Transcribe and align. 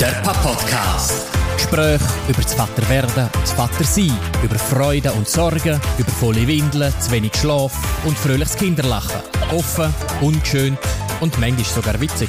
Der 0.00 0.12
Papa-Podcast. 0.22 1.26
Gespräche 1.56 2.04
über 2.28 2.40
das 2.40 2.54
Vaterwerden 2.54 3.24
und 3.24 3.42
das 3.42 3.50
Vatersein, 3.50 4.16
über 4.44 4.56
Freude 4.56 5.12
und 5.12 5.28
Sorgen, 5.28 5.80
über 5.98 6.10
volle 6.12 6.46
Windeln, 6.46 6.94
zu 7.00 7.10
wenig 7.10 7.34
Schlaf 7.34 7.76
und 8.06 8.16
fröhliches 8.16 8.56
Kinderlachen. 8.56 9.20
Offen, 9.50 9.92
ungeschönt 10.20 10.78
und 11.20 11.36
manchmal 11.40 11.64
sogar 11.64 12.00
witzig. 12.00 12.28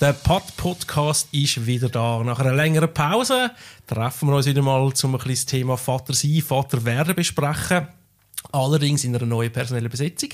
Der 0.00 0.12
Pod-Podcast 0.12 1.28
ist 1.32 1.66
wieder 1.66 1.88
da. 1.88 2.22
Nach 2.22 2.38
einer 2.38 2.54
längeren 2.54 2.94
Pause 2.94 3.50
treffen 3.88 4.28
wir 4.28 4.36
uns 4.36 4.46
wieder 4.46 4.62
mal, 4.62 4.80
um 4.80 4.86
ein 4.86 4.92
bisschen 4.92 5.34
das 5.34 5.46
Thema 5.46 5.76
Vater 5.76 6.14
sein, 6.14 6.40
Vater 6.46 6.84
werden 6.84 7.16
besprechen. 7.16 7.88
Allerdings 8.50 9.04
in 9.04 9.14
einer 9.14 9.24
neuen 9.24 9.52
personellen 9.52 9.90
Besetzung. 9.90 10.30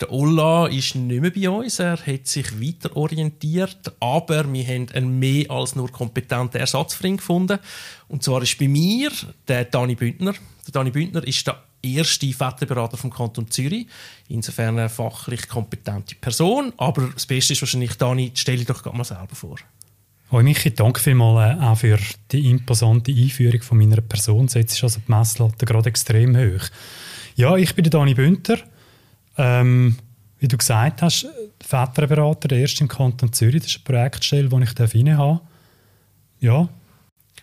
Der 0.00 0.10
Olla 0.10 0.66
ist 0.66 0.94
nicht 0.94 1.20
mehr 1.20 1.30
bei 1.30 1.48
uns, 1.48 1.78
er 1.78 1.98
hat 1.98 2.26
sich 2.26 2.60
weiter 2.60 2.96
orientiert, 2.96 3.92
aber 4.00 4.50
wir 4.52 4.66
haben 4.66 4.88
einen 4.92 5.18
mehr 5.18 5.50
als 5.50 5.76
nur 5.76 5.90
kompetenten 5.92 6.60
Ersatz 6.60 6.94
für 6.94 7.06
ihn 7.06 7.18
gefunden. 7.18 7.58
Und 8.08 8.22
zwar 8.22 8.42
ist 8.42 8.58
bei 8.58 8.68
mir 8.68 9.10
der 9.46 9.66
Dani 9.66 9.94
Bündner. 9.94 10.32
Der 10.66 10.72
Dani 10.72 10.90
Bündner 10.90 11.26
ist 11.26 11.46
der 11.46 11.62
erste 11.82 12.32
Väterberater 12.32 12.96
vom 12.96 13.10
Kanton 13.10 13.50
Zürich. 13.50 13.86
Insofern 14.28 14.78
eine 14.78 14.88
fachlich 14.88 15.48
kompetente 15.48 16.14
Person. 16.16 16.72
Aber 16.76 17.10
das 17.14 17.26
Beste 17.26 17.52
ist 17.52 17.62
wahrscheinlich, 17.62 17.94
Dani, 17.94 18.32
stell 18.34 18.56
dich 18.56 18.66
doch 18.66 18.92
mal 18.92 19.04
selber 19.04 19.34
vor. 19.34 19.56
Hoi 20.32 20.44
Michi, 20.44 20.72
danke 20.72 21.00
vielmals 21.00 21.58
äh, 21.58 21.60
auch 21.60 21.76
für 21.76 21.98
die 22.30 22.50
imposante 22.50 23.10
Einführung 23.10 23.62
von 23.62 23.78
meiner 23.78 24.00
Person. 24.00 24.46
Jetzt 24.46 24.74
ist 24.74 24.84
also 24.84 25.00
die 25.04 25.10
Messlatte 25.10 25.66
gerade 25.66 25.88
extrem 25.88 26.36
hoch. 26.36 26.68
Ja, 27.40 27.56
ich 27.56 27.74
bin 27.74 27.84
der 27.84 27.90
Dani 27.90 28.12
Bünter. 28.12 28.58
Ähm, 29.38 29.96
wie 30.40 30.48
du 30.48 30.58
gesagt 30.58 31.00
hast, 31.00 31.26
Väterberater, 31.66 32.48
der 32.48 32.58
erste 32.58 32.82
im 32.82 32.88
Kanton 32.88 33.32
Zürich. 33.32 33.62
Das 33.62 33.70
ist 33.70 33.76
eine 33.76 33.84
Projektstelle, 33.84 34.48
die 34.50 34.62
ich 34.62 35.10
habe. 35.16 35.40
Ja. 36.40 36.68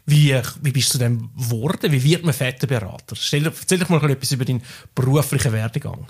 Wie, 0.06 0.40
wie 0.62 0.72
bist 0.72 0.94
du 0.94 1.00
denn 1.00 1.30
geworden? 1.36 1.92
Wie 1.92 2.04
wird 2.04 2.24
man 2.24 2.36
Väterberater? 2.36 3.16
Stell, 3.16 3.48
erzähl 3.48 3.80
doch 3.80 3.90
mal 3.90 4.12
etwas 4.12 4.32
über 4.32 4.46
deinen 4.46 4.62
beruflichen 4.94 5.52
Werdegang. 5.52 6.06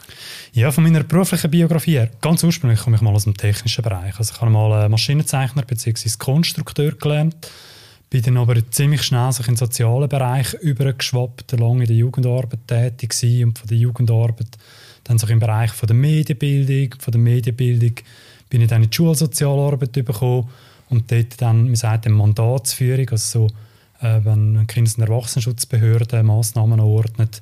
Ja, 0.51 0.69
von 0.69 0.83
meiner 0.83 1.03
beruflichen 1.03 1.49
Biografie 1.49 1.93
her. 1.93 2.11
Ganz 2.19 2.43
ursprünglich 2.43 2.81
komme 2.81 2.97
ich 2.97 3.01
mal 3.01 3.15
aus 3.15 3.23
dem 3.23 3.37
technischen 3.37 3.83
Bereich. 3.83 4.19
Also 4.19 4.33
ich 4.33 4.41
habe 4.41 4.51
mal 4.51 4.89
Maschinenzeichner 4.89 5.61
bzw. 5.61 6.09
Konstrukteur 6.19 6.91
gelernt 6.91 7.49
bin 8.09 8.21
dann 8.21 8.37
aber 8.37 8.55
ziemlich 8.71 9.03
schnell 9.03 9.31
sich 9.31 9.47
in 9.47 9.53
den 9.53 9.57
sozialen 9.57 10.07
Bereich 10.07 10.53
übergeschwappt, 10.53 11.51
lange 11.53 11.81
in 11.81 11.87
der 11.87 11.95
Jugendarbeit 11.95 12.67
tätig 12.67 13.09
gewesen 13.09 13.49
und 13.49 13.59
von 13.59 13.67
der 13.67 13.77
Jugendarbeit 13.77 14.57
dann 15.03 15.17
sich 15.17 15.29
im 15.29 15.39
Bereich 15.39 15.71
von 15.71 15.87
der 15.87 15.95
Medienbildung, 15.95 16.99
von 16.99 17.11
der 17.11 17.21
Medienbildung 17.21 17.93
bin 18.49 18.61
ich 18.61 18.67
dann 18.67 18.83
in 18.83 18.89
die 18.89 18.95
Schulsozialarbeit 18.95 19.91
bekommen 19.91 20.49
und 20.89 21.11
dort 21.11 21.41
dann, 21.41 21.65
man 21.65 21.75
sagt, 21.75 22.05
eine 22.05 22.15
Mandatsführung, 22.15 23.09
also 23.09 23.47
so, 23.47 24.05
äh, 24.05 24.21
wenn 24.23 24.57
ein 24.57 24.67
Kindes- 24.67 24.95
und 24.95 25.03
Erwachsenenschutzbehörde 25.03 26.23
Massnahmen 26.23 26.79
anordnet, 26.79 27.41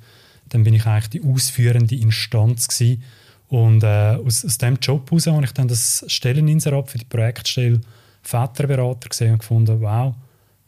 dann 0.50 0.64
bin 0.64 0.74
ich 0.74 0.86
eigentlich 0.86 1.22
die 1.22 1.24
ausführende 1.24 1.96
Instanz 1.96 2.68
gewesen. 2.68 3.04
und 3.50 3.84
äh, 3.84 4.18
aus, 4.26 4.44
aus 4.46 4.58
dem 4.58 4.78
Job 4.82 5.10
heraus 5.12 5.28
habe 5.28 5.46
ich 5.46 5.52
dann 5.52 5.68
das 5.68 6.06
Stelleninserat 6.08 6.90
für 6.90 6.98
die 6.98 7.06
Projektstelle 7.06 7.82
Väterberater 8.24 9.10
gesehen 9.10 9.34
und 9.34 9.40
gefunden, 9.40 9.82
wow, 9.82 10.16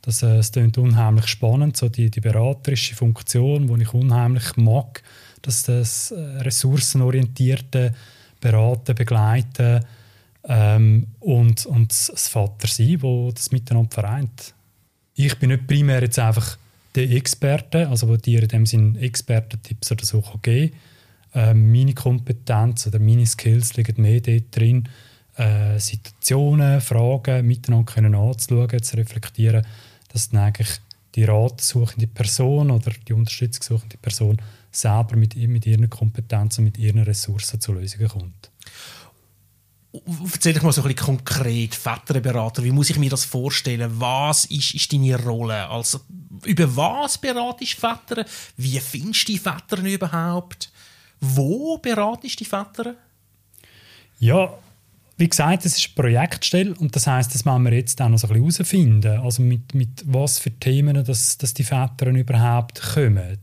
das, 0.08 0.56
äh, 0.56 0.72
unheimlich 0.78 1.28
spannend, 1.28 1.76
so 1.76 1.90
die, 1.90 2.10
die 2.10 2.22
beraterische 2.22 2.96
Funktion, 2.96 3.68
die 3.68 3.84
ich 3.84 3.94
unheimlich 3.94 4.56
mag, 4.56 5.04
dass 5.42 5.64
das 5.64 6.12
äh, 6.12 6.20
ressourcenorientierte 6.40 7.94
Beraten, 8.40 8.96
Begleiten 8.96 9.84
ähm, 10.48 11.08
und, 11.20 11.66
und 11.66 11.92
das 11.92 12.28
Vatersein, 12.30 13.02
wo 13.02 13.32
das 13.32 13.52
miteinander 13.52 13.92
vereint. 13.92 14.54
Ich 15.16 15.38
bin 15.40 15.50
nicht 15.50 15.68
primär 15.68 16.02
jetzt 16.02 16.20
einfach 16.20 16.58
der 16.96 17.10
Experte, 17.12 17.90
also 17.90 18.08
wo 18.08 18.16
dir 18.16 18.44
in 18.44 18.48
dem 18.48 18.66
Sinne 18.66 19.00
Expertentipps 19.00 19.92
oder 19.92 20.06
so 20.06 20.24
geben 20.42 20.72
kann. 21.34 21.50
Ähm, 21.58 21.72
meine 21.72 21.94
Kompetenz 21.94 22.88
oder 22.88 23.00
meine 23.00 23.26
Skills 23.26 23.76
liegen 23.76 24.02
mehr 24.02 24.22
dort 24.22 24.56
drin, 24.56 24.88
äh, 25.36 25.78
Situationen, 25.80 26.82
Fragen 26.82 27.46
miteinander 27.46 27.92
können 27.92 28.16
anzuschauen, 28.16 28.82
zu 28.82 28.98
reflektieren, 28.98 29.66
dass 30.10 30.30
dann 30.30 30.42
eigentlich 30.42 30.80
die 31.16 31.24
ratsuchende 31.24 32.08
Person 32.08 32.72
oder 32.72 32.92
die 33.08 33.14
unterstützungssuchende 33.14 33.98
Person 33.98 34.42
selber 34.72 35.16
mit, 35.16 35.36
mit 35.36 35.66
ihren 35.66 35.90
Kompetenzen, 35.90 36.64
mit 36.64 36.78
ihren 36.78 37.02
Ressourcen 37.02 37.60
zu 37.60 37.74
Lösungen 37.74 38.08
kommt. 38.08 38.52
Erzähl 40.32 40.54
dich 40.54 40.62
mal 40.62 40.72
so 40.72 40.82
ein 40.82 40.90
bisschen 40.90 41.18
konkret, 41.18 41.74
Väterberater, 41.74 42.64
wie 42.64 42.72
muss 42.72 42.92
ich 42.92 43.00
mir 43.00 43.10
das 43.10 43.26
vorstellen? 43.26 44.00
Was 44.00 44.46
ist, 44.46 44.76
ist 44.76 44.94
deine 44.94 45.20
Rolle? 45.24 45.68
Also, 45.70 46.02
über 46.46 46.76
was 46.76 47.18
beratest 47.18 47.82
du 47.82 47.88
Väter? 47.88 48.26
Wie 48.58 48.80
findest 48.80 49.28
du 49.28 49.32
die 49.32 49.40
Väter 49.40 49.82
überhaupt? 49.82 50.72
Wo 51.20 51.80
beratest 51.80 52.40
du 52.40 52.44
die 52.44 52.50
Väter? 52.50 52.96
Ja, 54.20 54.54
wie 55.18 55.28
gesagt, 55.28 55.66
es 55.66 55.78
ist 55.78 55.88
eine 55.88 55.96
Projektstelle 55.96 56.76
und 56.76 56.96
das 56.96 57.08
heißt, 57.08 57.34
das 57.34 57.44
müssen 57.44 57.64
wir 57.64 57.74
jetzt 57.74 58.00
auch 58.02 58.10
noch 58.10 58.20
so 58.20 58.28
ein 58.28 58.34
bisschen 58.34 58.62
herausfinden. 58.62 59.20
Also 59.20 59.42
mit, 59.42 59.74
mit 59.74 60.04
was 60.06 60.38
für 60.38 60.52
Themen 60.52 61.04
dass, 61.04 61.38
dass 61.38 61.54
die 61.56 61.64
Väter 61.64 62.08
überhaupt 62.08 62.82
kommen. 62.94 63.38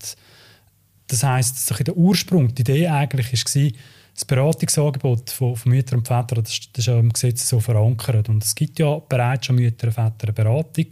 Das 1.08 1.22
heisst, 1.24 1.66
so 1.66 1.74
der 1.74 1.96
Ursprung, 1.96 2.54
die 2.54 2.62
Idee 2.62 2.88
eigentlich 2.88 3.32
war, 3.32 3.70
das 4.14 4.24
Beratungsangebot 4.24 5.30
von, 5.30 5.56
von 5.56 5.72
Müttern 5.72 5.98
und 5.98 6.06
Vätern, 6.06 6.44
das, 6.44 6.60
das 6.72 6.78
ist 6.78 6.86
ja 6.86 6.98
im 6.98 7.12
Gesetz 7.12 7.48
so 7.48 7.58
verankert. 7.58 8.28
Und 8.28 8.44
es 8.44 8.54
gibt 8.54 8.78
ja 8.78 9.00
bereits 9.08 9.46
schon 9.46 9.56
Mütter 9.56 9.88
und 9.88 9.94
Väter 9.94 10.32
Beratung. 10.32 10.86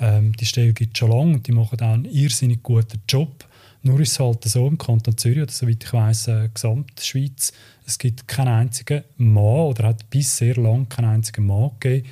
Ähm, 0.00 0.32
die 0.32 0.46
Stelle 0.46 0.72
gibt 0.72 0.96
es 0.96 0.98
schon 0.98 1.12
lange 1.12 1.34
und 1.34 1.46
die 1.46 1.52
machen 1.52 1.80
auch 1.80 1.92
einen 1.92 2.04
irrsinnig 2.04 2.62
guten 2.64 3.00
Job. 3.08 3.44
Nur 3.86 4.00
ist 4.00 4.12
es 4.12 4.20
halt 4.20 4.42
so 4.42 4.66
im 4.66 4.78
Kanton 4.78 5.16
Zürich, 5.16 5.42
oder 5.42 5.52
soweit 5.52 5.84
ich 5.84 5.92
weiss, 5.92 6.26
äh, 6.26 6.48
Gesamtschweiz, 6.52 7.52
es 7.86 7.98
gibt 7.98 8.26
keinen 8.26 8.48
einzigen 8.48 9.04
Mann 9.16 9.44
oder 9.44 9.84
hat 9.88 10.10
bis 10.10 10.36
sehr 10.36 10.56
lange 10.56 10.86
keinen 10.86 11.10
einzigen 11.10 11.46
Mann 11.46 11.70
gegeben, 11.78 12.08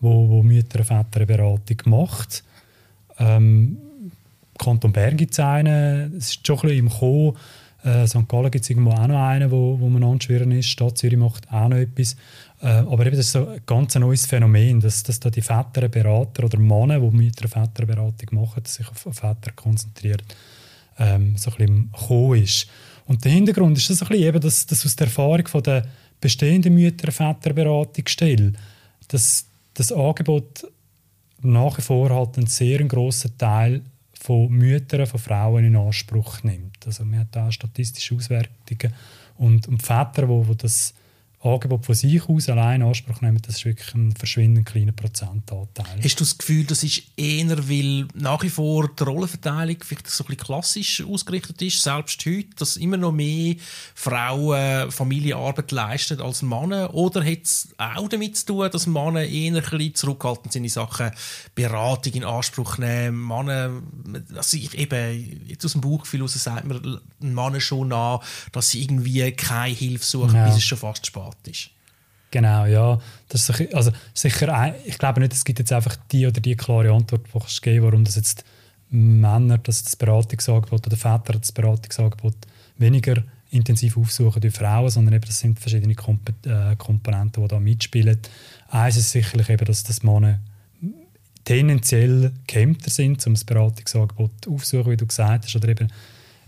wo, 0.00 0.26
wo 0.26 0.42
Mütter- 0.42 0.78
und 0.78 0.86
Väterberatung 0.86 1.76
macht. 1.84 2.44
Ähm, 3.18 3.76
Kanton 4.58 4.90
Bern 4.90 5.18
gibt 5.18 5.32
es 5.32 5.40
einen, 5.40 6.16
es 6.16 6.30
ist 6.30 6.46
schon 6.46 6.56
ein 6.56 6.62
bisschen 6.62 6.78
im 6.78 6.88
Kommen. 6.88 7.36
Äh, 7.84 8.06
St. 8.06 8.26
Gallen 8.26 8.50
gibt 8.50 8.64
es 8.64 8.70
irgendwo 8.70 8.92
auch 8.92 9.06
noch 9.06 9.22
einen, 9.22 9.50
wo, 9.50 9.78
wo 9.78 9.88
man 9.90 10.02
anschwirren 10.04 10.50
ist. 10.52 10.68
Stadt 10.68 10.96
Zürich 10.96 11.18
macht 11.18 11.52
auch 11.52 11.68
noch 11.68 11.76
etwas. 11.76 12.16
Äh, 12.62 12.68
aber 12.68 13.04
eben, 13.04 13.16
das 13.16 13.26
ist 13.26 13.32
so 13.32 13.48
ein 13.48 13.60
ganz 13.66 13.94
neues 13.96 14.24
Phänomen, 14.24 14.80
dass, 14.80 15.02
dass 15.02 15.20
da 15.20 15.28
die 15.28 15.42
Väterberater 15.42 16.44
oder 16.44 16.58
Männer, 16.58 17.00
die 17.00 17.16
Mütter- 17.16 17.44
und 17.44 17.50
Väterberatung 17.50 18.40
machen, 18.40 18.64
sich 18.64 18.88
auf, 18.88 19.06
auf 19.06 19.16
Väter 19.16 19.52
konzentrieren 19.54 20.22
ähm, 20.98 21.36
so 21.36 21.50
ein 21.50 21.56
bisschen 21.56 21.92
gekommen 21.92 22.42
ist. 22.42 22.66
Und 23.06 23.24
der 23.24 23.32
Hintergrund 23.32 23.78
ist 23.78 23.88
das 23.90 24.02
ein 24.02 24.08
bisschen 24.08 24.24
eben, 24.24 24.40
dass, 24.40 24.66
dass 24.66 24.84
aus 24.84 24.96
der 24.96 25.06
Erfahrung 25.06 25.46
von 25.46 25.62
der 25.62 25.86
bestehenden 26.20 26.74
Mütter- 26.74 27.12
Väterberatungsstelle 27.12 28.52
dass 29.08 29.46
das 29.74 29.92
Angebot 29.92 30.66
nach 31.42 31.78
wie 31.78 31.82
vor 31.82 32.10
halt 32.10 32.36
einen 32.36 32.46
sehr 32.46 32.82
grossen 32.84 33.36
Teil 33.38 33.82
von 34.20 34.50
Müttern, 34.50 35.06
von 35.06 35.20
Frauen 35.20 35.64
in 35.64 35.76
Anspruch 35.76 36.42
nimmt. 36.42 36.84
Also 36.86 37.04
man 37.04 37.20
hat 37.20 37.28
da 37.30 37.50
statistische 37.50 38.14
Auswertungen 38.14 38.92
und, 39.38 39.68
und 39.68 39.82
Väter, 39.82 40.28
wo 40.28 40.42
das 40.54 40.94
Angebot 41.40 41.86
von 41.86 41.94
sich 41.94 42.28
aus 42.28 42.48
allein 42.48 42.80
in 42.80 42.88
Anspruch 42.88 43.20
nehmen, 43.20 43.40
das 43.42 43.56
ist 43.56 43.64
wirklich 43.64 43.94
ein 43.94 44.12
verschwindend 44.12 44.66
kleiner 44.66 44.90
Prozentanteil. 44.90 46.02
Hast 46.02 46.18
du 46.18 46.24
das 46.24 46.36
Gefühl, 46.36 46.64
das 46.64 46.82
ist 46.82 47.02
eher, 47.16 47.68
weil 47.68 48.08
nach 48.14 48.42
wie 48.42 48.48
vor 48.48 48.90
die 48.98 49.04
Rollenverteilung 49.04 49.76
vielleicht 49.80 50.10
so 50.10 50.24
ein 50.24 50.26
bisschen 50.26 50.44
klassisch 50.44 51.04
ausgerichtet 51.06 51.62
ist, 51.62 51.80
selbst 51.80 52.26
heute, 52.26 52.48
dass 52.56 52.76
immer 52.76 52.96
noch 52.96 53.12
mehr 53.12 53.54
Frauen 53.94 54.90
Familienarbeit 54.90 55.70
leisten 55.70 56.20
als 56.20 56.42
Männer? 56.42 56.92
Oder 56.92 57.24
hat 57.24 57.42
es 57.44 57.68
auch 57.78 58.08
damit 58.08 58.36
zu 58.36 58.46
tun, 58.46 58.70
dass 58.72 58.88
Männer 58.88 59.22
eher 59.22 59.54
ein 59.54 59.62
bisschen 59.62 59.94
zurückhaltend 59.94 60.52
sind 60.52 60.64
in 60.64 60.70
Sachen 60.70 61.12
Beratung 61.54 62.14
in 62.14 62.24
Anspruch 62.24 62.78
nehmen? 62.78 63.28
Männer, 63.28 63.80
also 64.34 64.56
ich 64.56 64.76
eben, 64.76 65.46
jetzt 65.46 65.64
aus 65.64 65.72
dem 65.72 65.82
Bauchgefühl 65.82 66.20
heraus 66.20 66.34
sagt 66.34 66.66
man 66.66 67.00
Männer 67.20 67.60
schon 67.60 67.92
an, 67.92 68.18
dass 68.50 68.70
sie 68.70 68.82
irgendwie 68.82 69.30
keine 69.32 69.72
Hilfe 69.72 70.04
suchen, 70.04 70.34
ja. 70.34 70.46
bis 70.46 70.56
es 70.56 70.64
schon 70.64 70.78
fast 70.78 71.06
spät 71.06 71.27
ist. 71.44 71.70
Genau, 72.30 72.66
ja. 72.66 73.00
Das 73.28 73.48
ist, 73.48 73.74
also 73.74 73.90
sicher, 74.12 74.74
ich 74.84 74.98
glaube 74.98 75.20
nicht, 75.20 75.32
es 75.32 75.44
gibt 75.44 75.58
jetzt 75.58 75.72
einfach 75.72 75.96
die 76.12 76.26
oder 76.26 76.40
die 76.40 76.56
klare 76.56 76.92
Antwort, 76.92 77.26
die 77.32 77.38
ich 77.46 77.62
geben 77.62 77.84
warum 77.84 78.04
das 78.04 78.16
jetzt 78.16 78.44
Männer 78.90 79.58
das, 79.58 79.82
das 79.82 79.96
Beratungsangebot 79.96 80.86
oder 80.86 80.96
Väter 80.96 81.38
das 81.38 81.52
Beratungsangebot 81.52 82.36
weniger 82.78 83.22
intensiv 83.50 83.96
aufsuchen 83.96 84.42
wie 84.42 84.50
Frauen, 84.50 84.90
sondern 84.90 85.14
eben, 85.14 85.24
das 85.24 85.38
sind 85.38 85.58
verschiedene 85.58 85.94
äh, 85.94 86.76
Komponenten, 86.76 87.42
die 87.42 87.48
da 87.48 87.58
mitspielen. 87.58 88.18
Eins 88.68 88.96
ist 88.96 89.10
sicherlich 89.10 89.48
eben, 89.48 89.64
dass 89.64 89.84
das 89.84 90.02
Männer 90.02 90.38
tendenziell 91.44 92.32
gehemmter 92.46 92.90
sind, 92.90 93.26
um 93.26 93.34
das 93.34 93.44
Beratungsangebot 93.44 94.48
aufzusuchen, 94.48 94.92
wie 94.92 94.96
du 94.98 95.06
gesagt 95.06 95.46
hast, 95.46 95.56
oder 95.56 95.68
eben 95.68 95.88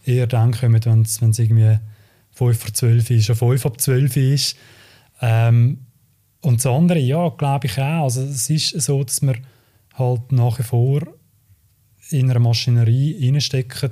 eher 0.04 0.26
dann 0.26 0.52
kommen, 0.52 0.84
wenn 0.84 1.02
es 1.02 1.38
irgendwie 1.38 1.78
5 2.46 2.58
vor 2.58 2.72
12 2.72 3.10
ist, 3.10 3.30
oder 3.30 3.38
5 3.38 3.66
ab 3.66 3.80
12 3.80 4.16
ist. 4.16 4.56
Ähm, 5.20 5.78
Und 6.42 6.56
das 6.56 6.66
andere, 6.66 6.98
ja, 6.98 7.28
glaube 7.28 7.66
ich 7.66 7.78
auch. 7.78 8.04
Also 8.04 8.22
es 8.22 8.48
ist 8.48 8.80
so, 8.80 9.04
dass 9.04 9.20
wir 9.20 9.34
halt 9.94 10.32
nach 10.32 10.58
wie 10.58 10.62
vor 10.62 11.02
in 12.08 12.30
einer 12.30 12.40
Maschinerie 12.40 13.28
reinstecken 13.28 13.90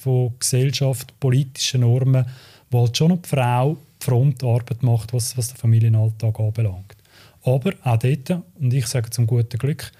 von 0.00 0.32
Gesellschaft, 0.38 1.18
politischen 1.20 1.82
Normen, 1.82 2.24
wo 2.70 2.80
halt 2.80 2.96
schon 2.96 3.10
noch 3.10 3.22
die 3.22 3.28
Frau 3.28 3.76
die 4.00 4.04
Frontarbeit 4.04 4.82
macht, 4.82 5.12
was, 5.12 5.36
was 5.36 5.48
den 5.48 5.56
Familienalltag 5.56 6.40
anbelangt. 6.40 6.96
Aber 7.42 7.72
auch 7.82 7.98
dort, 7.98 8.30
und 8.58 8.72
ich 8.72 8.86
sage 8.86 9.10
zum 9.10 9.26
guten 9.26 9.58
Glück, 9.58 9.92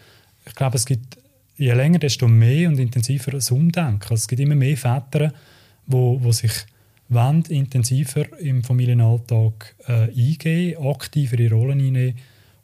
ich 0.47 0.55
glaube, 0.55 0.77
es 0.77 0.87
gibt 0.87 1.19
je 1.57 1.73
länger, 1.73 1.99
desto 1.99 2.27
mehr 2.27 2.69
und 2.69 2.79
intensiver 2.79 3.31
das 3.31 3.51
Umdenken. 3.51 4.03
Also 4.05 4.15
es 4.15 4.29
gibt 4.29 4.41
immer 4.41 4.57
mehr 4.57 4.77
Väter, 4.77 5.33
wo, 5.87 6.19
wo 6.23 6.33
sich 6.33 6.53
wollen, 7.09 7.45
intensiver 7.45 8.39
im 8.39 8.63
Familienalltag 8.63 9.75
äh, 9.87 10.11
eingehen, 10.11 10.79
aktiver 10.87 11.39
in 11.39 11.53
Rollen 11.53 11.81
einnehmen. 11.81 12.19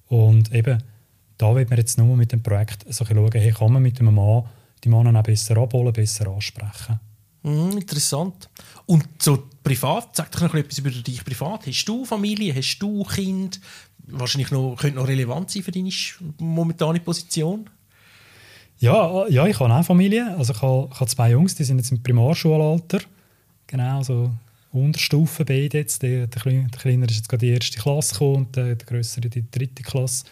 Und 0.08 0.52
eben, 0.52 0.82
da 1.38 1.54
wird 1.54 1.70
man 1.70 1.78
jetzt 1.78 1.98
nur 1.98 2.16
mit 2.16 2.32
dem 2.32 2.42
Projekt 2.42 2.84
so 2.92 3.04
schauen, 3.04 3.30
hey, 3.32 3.52
kann 3.52 3.72
man 3.72 3.82
mit 3.82 4.00
einem 4.00 4.14
Mann 4.14 4.44
die 4.82 4.88
Männer 4.88 5.18
auch 5.18 5.22
besser 5.22 5.56
abholen, 5.56 5.92
besser 5.92 6.28
ansprechen. 6.28 6.98
Mm, 7.42 7.78
interessant. 7.78 8.48
Und 8.86 9.06
so 9.18 9.48
privat, 9.62 10.16
sag 10.16 10.30
doch 10.32 10.42
noch 10.42 10.54
etwas 10.54 10.78
über 10.78 10.90
dich 10.90 11.24
privat. 11.24 11.66
Hast 11.66 11.84
du 11.84 12.04
Familie, 12.04 12.54
hast 12.54 12.78
du 12.78 13.04
Kind? 13.04 13.60
Wahrscheinlich 14.06 14.50
noch, 14.50 14.76
könnte 14.76 14.98
noch 14.98 15.08
relevant 15.08 15.50
sein 15.50 15.62
für 15.62 15.70
deine 15.70 15.90
momentane 16.38 17.00
Position? 17.00 17.70
Ja, 18.78 19.28
ja, 19.28 19.46
ich 19.46 19.60
habe 19.60 19.72
auch 19.72 19.84
Familie. 19.84 20.36
Also 20.36 20.54
ich 20.54 20.62
habe, 20.62 20.88
ich 20.92 21.00
habe 21.00 21.10
zwei 21.10 21.30
Jungs, 21.30 21.54
die 21.54 21.64
sind 21.64 21.78
jetzt 21.78 21.92
im 21.92 22.02
Primarschulalter. 22.02 23.00
Genau, 23.70 24.02
so 24.02 24.32
Unterstufe 24.72 25.44
beide 25.44 25.78
jetzt. 25.78 26.02
Der, 26.02 26.26
der, 26.26 26.42
der 26.42 26.68
Kleinere 26.70 27.10
ist 27.10 27.18
jetzt 27.18 27.28
gerade 27.28 27.46
die 27.46 27.52
erste 27.52 27.78
Klasse 27.78 28.14
gekommen 28.14 28.36
und 28.46 28.56
der, 28.56 28.74
der 28.74 28.86
Größere 28.86 29.30
die 29.30 29.48
dritte 29.48 29.84
Klasse. 29.84 30.24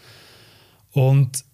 Und 0.90 1.44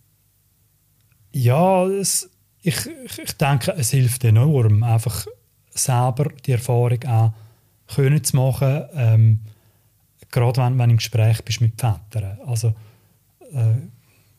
ja, 1.32 1.86
es, 1.86 2.30
ich, 2.62 2.76
ich 3.22 3.32
denke, 3.34 3.74
es 3.76 3.90
hilft 3.90 4.24
enorm, 4.24 4.82
einfach 4.82 5.26
selber 5.70 6.30
die 6.46 6.52
Erfahrung 6.52 7.04
auch 7.04 7.34
können 7.94 8.24
zu 8.24 8.36
machen, 8.36 8.84
ähm, 8.94 9.40
gerade 10.30 10.62
wenn, 10.62 10.78
wenn 10.78 10.88
du 10.88 10.92
im 10.92 10.96
Gespräch 10.96 11.42
bist 11.44 11.60
mit 11.60 11.78
Vätern. 11.78 12.38
Also, 12.46 12.68
äh, 13.52 13.74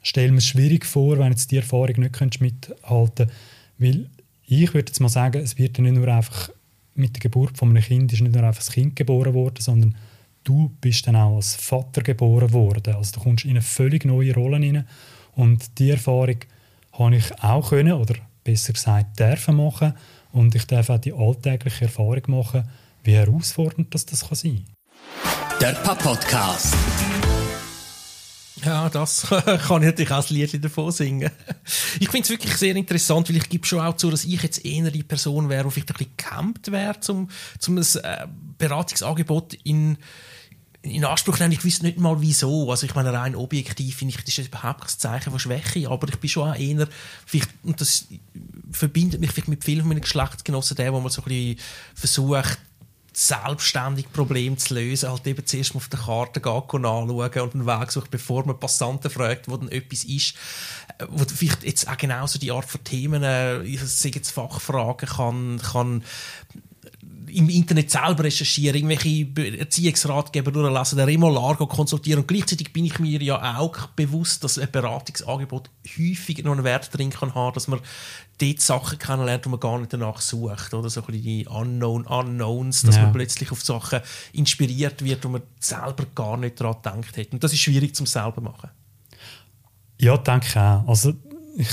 stell 0.02 0.32
mir 0.32 0.40
es 0.40 0.48
schwierig 0.48 0.84
vor, 0.84 1.20
wenn 1.20 1.32
du 1.32 1.48
die 1.48 1.58
Erfahrung 1.58 2.00
nicht 2.00 2.14
könntest 2.14 2.42
mithalten 2.42 3.30
weil 3.78 4.10
ich 4.48 4.74
würde 4.74 4.90
jetzt 4.90 5.00
mal 5.00 5.10
sagen, 5.10 5.44
es 5.44 5.58
wird 5.60 5.78
nicht 5.78 5.94
nur 5.94 6.08
einfach 6.08 6.50
mit 6.96 7.16
der 7.16 7.22
Geburt 7.22 7.58
von 7.58 7.70
einem 7.70 7.84
Kind 7.84 8.12
ist 8.14 8.22
nicht 8.22 8.34
nur 8.34 8.44
einfach 8.44 8.64
das 8.64 8.72
Kind 8.72 8.96
geboren 8.96 9.34
worden, 9.34 9.62
sondern 9.62 9.96
du 10.44 10.72
bist 10.82 11.06
dann 11.08 11.16
auch 11.16 11.36
als 11.36 11.56
Vater 11.56 12.02
geboren 12.02 12.54
worden. 12.54 12.96
Also 12.96 13.14
du 13.14 13.20
kommst 13.20 13.46
in 13.46 13.52
eine 13.52 13.62
völlig 13.62 14.06
neue 14.06 14.34
Rolle 14.34 14.58
hinein 14.58 14.88
und 15.34 15.78
die 15.80 15.92
Erfahrung 15.92 16.38
habe 16.94 17.16
ich 17.16 17.44
auch 17.44 17.70
können 17.70 17.94
oder 17.94 18.16
besser 18.44 18.74
gesagt 18.74 19.20
dürfen 19.20 19.58
machen 19.58 19.94
und 20.32 20.56
ich 20.56 20.66
darf 20.66 20.90
auch 20.90 21.00
die 21.00 21.14
alltägliche 21.14 21.86
Erfahrung 21.86 22.24
machen, 22.28 22.64
wie 23.04 23.14
herausfordernd 23.14 23.94
das, 23.94 24.06
das 24.06 24.28
kann 24.28 24.36
sein 24.36 24.66
Der 25.62 25.74
Papa-Podcast. 25.74 26.76
Ja, 28.64 28.90
das 28.90 29.28
kann 29.28 29.82
ich 29.82 29.88
natürlich 29.88 30.12
auch 30.12 30.18
als 30.18 30.30
Lied 30.30 30.64
davon 30.64 30.92
singen. 30.92 31.30
Ich 32.00 32.10
finde 32.10 32.24
es 32.24 32.30
wirklich 32.30 32.56
sehr 32.56 32.76
interessant, 32.76 33.30
weil 33.30 33.38
ich 33.38 33.50
gebe 33.50 33.66
schon 33.66 33.80
auch 33.80 33.96
zu, 33.96 34.10
dass 34.10 34.24
ich 34.24 34.42
jetzt 34.42 34.66
eher 34.66 34.90
die 34.92 35.04
Person 35.04 35.50
wäre, 35.50 35.66
die 35.66 35.72
vielleicht 35.72 35.92
ein 35.92 35.98
bisschen 35.98 36.14
gecampt 36.18 36.72
wäre, 36.72 37.00
zum, 37.00 37.30
zum 37.60 37.78
ein 37.78 37.86
äh, 38.04 38.28
Beratungsangebot 38.58 39.56
in 39.64 39.98
in 40.86 41.04
Anspruch 41.04 41.40
nehmen. 41.40 41.52
Ich 41.52 41.64
wüsste 41.64 41.86
nicht 41.86 41.98
mal 41.98 42.22
wieso. 42.22 42.70
Also 42.70 42.86
ich 42.86 42.96
meine, 42.96 43.12
rein 43.12 43.36
objektiv 43.36 43.96
finde 43.98 44.14
ich, 44.14 44.24
das 44.24 44.38
ist 44.38 44.48
überhaupt 44.48 44.82
kein 44.82 45.00
Zeichen 45.00 45.32
von 45.32 45.40
Schwäche, 45.40 45.90
aber 45.90 46.08
ich 46.08 46.20
bin 46.20 46.30
schon 46.30 46.50
auch 46.50 46.56
eher, 46.56 46.88
vielleicht, 47.26 47.50
und 47.64 47.82
das 47.82 48.06
verbindet 48.72 49.20
mich 49.20 49.32
vielleicht 49.32 49.48
mit 49.48 49.64
vielen 49.64 49.88
meiner 49.88 50.02
Geschlechtsgenossen, 50.02 50.78
der, 50.78 50.94
wo 50.94 51.00
man 51.00 51.12
so 51.12 51.22
ein 51.22 51.26
bisschen 51.26 51.60
versucht, 51.96 52.60
selbstständig 53.16 54.12
Problem 54.12 54.58
zu 54.58 54.74
lösen, 54.74 55.10
halt 55.10 55.26
eben 55.26 55.46
zuerst 55.46 55.74
mal 55.74 55.78
auf 55.78 55.88
der 55.88 56.00
Karte 56.00 56.42
gehen, 56.42 56.52
anschauen 56.52 57.42
und 57.42 57.56
einen 57.56 57.66
Weg 57.66 57.92
suchen, 57.92 58.10
bevor 58.12 58.46
man 58.46 58.60
Passanten 58.60 59.10
fragt, 59.10 59.50
wo 59.50 59.56
dann 59.56 59.70
etwas 59.70 60.04
ist, 60.04 60.36
wo 61.08 61.24
vielleicht 61.24 61.64
jetzt 61.64 61.88
auch 61.88 61.98
genauso 61.98 62.40
die 62.40 62.52
Art 62.52 62.66
von 62.66 62.84
Themen, 62.84 63.24
äh, 63.24 63.64
ich 63.64 63.82
sage 63.82 64.16
jetzt 64.16 64.32
Fachfragen 64.32 65.08
kann, 65.08 65.62
kann 65.62 66.04
im 67.36 67.50
Internet 67.50 67.92
selber 67.92 68.24
recherchieren, 68.24 68.76
irgendwelche 68.76 69.60
Erziehungsratgeber 69.60 70.52
durchlesen, 70.52 70.98
den 70.98 71.06
Remolago 71.06 71.68
konsultieren. 71.68 72.22
Und 72.22 72.28
gleichzeitig 72.28 72.72
bin 72.72 72.86
ich 72.86 72.98
mir 73.00 73.22
ja 73.22 73.58
auch 73.58 73.88
bewusst, 73.88 74.44
dass 74.44 74.58
ein 74.58 74.72
Beratungsangebot 74.72 75.70
häufig 75.98 76.44
noch 76.44 76.54
einen 76.54 76.64
Wert 76.64 76.96
drin 76.98 77.10
kann 77.10 77.36
haben, 77.36 77.54
dass 77.54 77.68
man 77.68 77.80
dort 78.40 78.62
Sachen 78.62 79.00
kennenlernt, 79.00 79.46
die 79.46 79.50
man 79.50 79.60
gar 79.60 79.78
nicht 79.78 79.92
danach 79.92 80.22
sucht. 80.22 80.74
Oder 80.74 80.90
so 80.90 81.02
die 81.02 81.46
Unknown 81.48 82.06
Unknowns, 82.06 82.84
dass 82.84 82.96
ja. 82.96 83.04
man 83.04 83.14
plötzlich 83.14 83.52
auf 83.52 83.62
Sachen 83.62 84.00
inspiriert 84.34 85.04
wird, 85.04 85.26
wo 85.26 85.30
man 85.30 85.42
selber 85.60 86.06
gar 86.16 86.38
nicht 86.38 86.60
daran 86.60 86.82
gedacht 86.82 87.18
hat. 87.18 87.34
Und 87.34 87.44
das 87.44 87.54
ist 87.54 87.60
schwierig 87.60 87.96
zum 87.96 88.06
selber 88.06 88.42
machen. 88.42 88.70
Ja, 90.00 90.18
denke 90.18 90.48
ich 90.48 90.58
auch. 90.58 90.88
Also 90.88 91.14
ich 91.58 91.70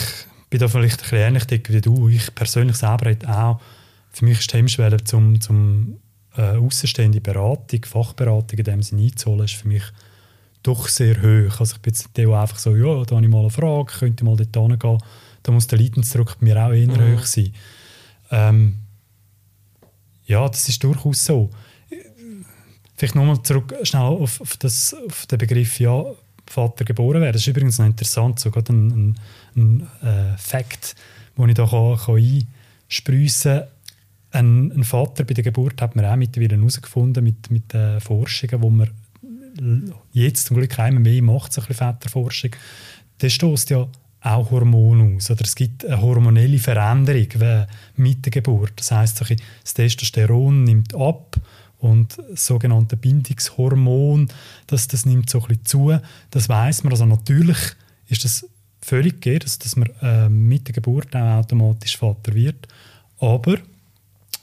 bin 0.50 0.60
da 0.60 0.68
vielleicht 0.68 0.98
ein 0.98 1.02
bisschen 1.02 1.18
ähnlich 1.18 1.68
wie 1.68 1.80
du. 1.80 2.08
Ich 2.08 2.34
persönlich 2.34 2.76
selber 2.76 3.10
hätte 3.10 3.28
auch 3.28 3.60
für 4.12 4.24
mich 4.24 4.40
ist 4.40 4.52
die 4.52 4.58
Hemmschwelle 4.58 5.02
zum, 5.04 5.40
zum 5.40 5.98
äh, 6.36 6.56
außenstehende 6.56 7.20
Beratung, 7.20 7.84
Fachberatung 7.84 8.58
in 8.58 8.64
dem 8.64 8.82
Sinne 8.82 9.02
einzuholen, 9.02 9.44
ist 9.44 9.54
für 9.54 9.68
mich 9.68 9.82
doch 10.62 10.88
sehr 10.88 11.16
hoch. 11.16 11.60
Also 11.60 11.76
ich 11.76 11.82
bin 11.82 11.94
jetzt 11.94 12.18
einfach 12.18 12.58
so, 12.58 12.76
ja, 12.76 13.04
da 13.04 13.16
habe 13.16 13.24
ich 13.24 13.30
mal 13.30 13.40
eine 13.40 13.50
Frage, 13.50 13.92
könnte 13.98 14.22
ich 14.22 14.26
mal 14.28 14.36
dort 14.36 14.54
hingehen. 14.54 14.98
Da 15.42 15.52
muss 15.52 15.66
der 15.66 15.78
Leidensdruck 15.78 16.38
bei 16.38 16.46
mir 16.46 16.56
auch 16.64 16.72
eher 16.72 16.86
mhm. 16.86 17.18
hoch 17.18 17.24
sein. 17.24 17.52
Ähm, 18.30 18.78
ja, 20.26 20.48
das 20.48 20.68
ist 20.68 20.82
durchaus 20.84 21.24
so. 21.24 21.50
Vielleicht 22.96 23.14
nochmal 23.14 23.42
zurück 23.42 23.74
schnell 23.82 24.02
auf, 24.02 24.40
auf, 24.40 24.56
das, 24.58 24.94
auf 24.94 25.26
den 25.26 25.38
Begriff, 25.38 25.80
ja, 25.80 26.04
Vater 26.46 26.84
geboren 26.84 27.20
werden. 27.20 27.32
Das 27.32 27.42
ist 27.42 27.48
übrigens 27.48 27.78
noch 27.78 27.86
interessant, 27.86 28.38
so 28.38 28.50
gerade 28.50 28.72
ein, 28.72 28.88
ein, 28.90 29.18
ein 29.56 29.88
äh, 30.02 30.36
Fakt, 30.38 30.94
den 31.36 31.48
ich 31.48 31.54
da 31.54 31.66
kann, 31.66 31.96
kann 31.96 32.46
einspriessen 32.88 33.60
kann 33.60 33.68
ein, 34.32 34.72
ein, 34.72 34.84
Vater 34.84 35.24
bei 35.24 35.34
der 35.34 35.44
Geburt 35.44 35.80
hat 35.80 35.94
man 35.96 36.04
auch 36.04 36.16
mittlerweile 36.16 36.56
herausgefunden 36.56 37.22
mit, 37.22 37.50
mit 37.50 37.72
den 37.72 38.00
Forschungen, 38.00 38.62
wo 38.62 38.70
man 38.70 38.90
jetzt 40.12 40.46
zum 40.46 40.56
Glück 40.56 40.78
einmal 40.78 41.02
mehr 41.02 41.22
macht, 41.22 41.52
so 41.52 41.60
ein 41.60 41.66
bisschen 41.66 41.86
Väterforschung. 41.86 42.50
Der 43.20 43.28
stößt 43.28 43.70
ja 43.70 43.86
auch 44.22 44.50
Hormone 44.50 45.16
aus. 45.16 45.30
Oder 45.30 45.42
es 45.44 45.54
gibt 45.54 45.84
eine 45.84 46.00
hormonelle 46.00 46.58
Veränderung 46.58 47.66
mit 47.96 48.24
der 48.24 48.32
Geburt. 48.32 48.72
Das 48.76 48.90
heißt, 48.90 49.20
das 49.20 49.74
Testosteron 49.74 50.64
nimmt 50.64 50.94
ab 50.94 51.36
und 51.78 52.16
das 52.30 52.46
sogenannte 52.46 52.96
Bindungshormon, 52.96 54.28
das, 54.68 54.86
das 54.86 55.04
nimmt 55.04 55.28
so 55.28 55.40
ein 55.40 55.48
bisschen 55.48 55.64
zu. 55.66 55.98
Das 56.30 56.48
weiß 56.48 56.84
man. 56.84 56.92
Also 56.92 57.06
natürlich 57.06 57.58
ist 58.08 58.24
das 58.24 58.48
völlig 58.80 59.20
gegeben, 59.20 59.40
dass, 59.40 59.58
dass 59.58 59.76
man 59.76 59.90
äh, 60.00 60.28
mit 60.28 60.68
der 60.68 60.74
Geburt 60.74 61.14
auch 61.16 61.38
automatisch 61.38 61.96
Vater 61.96 62.34
wird. 62.34 62.68
Aber 63.18 63.56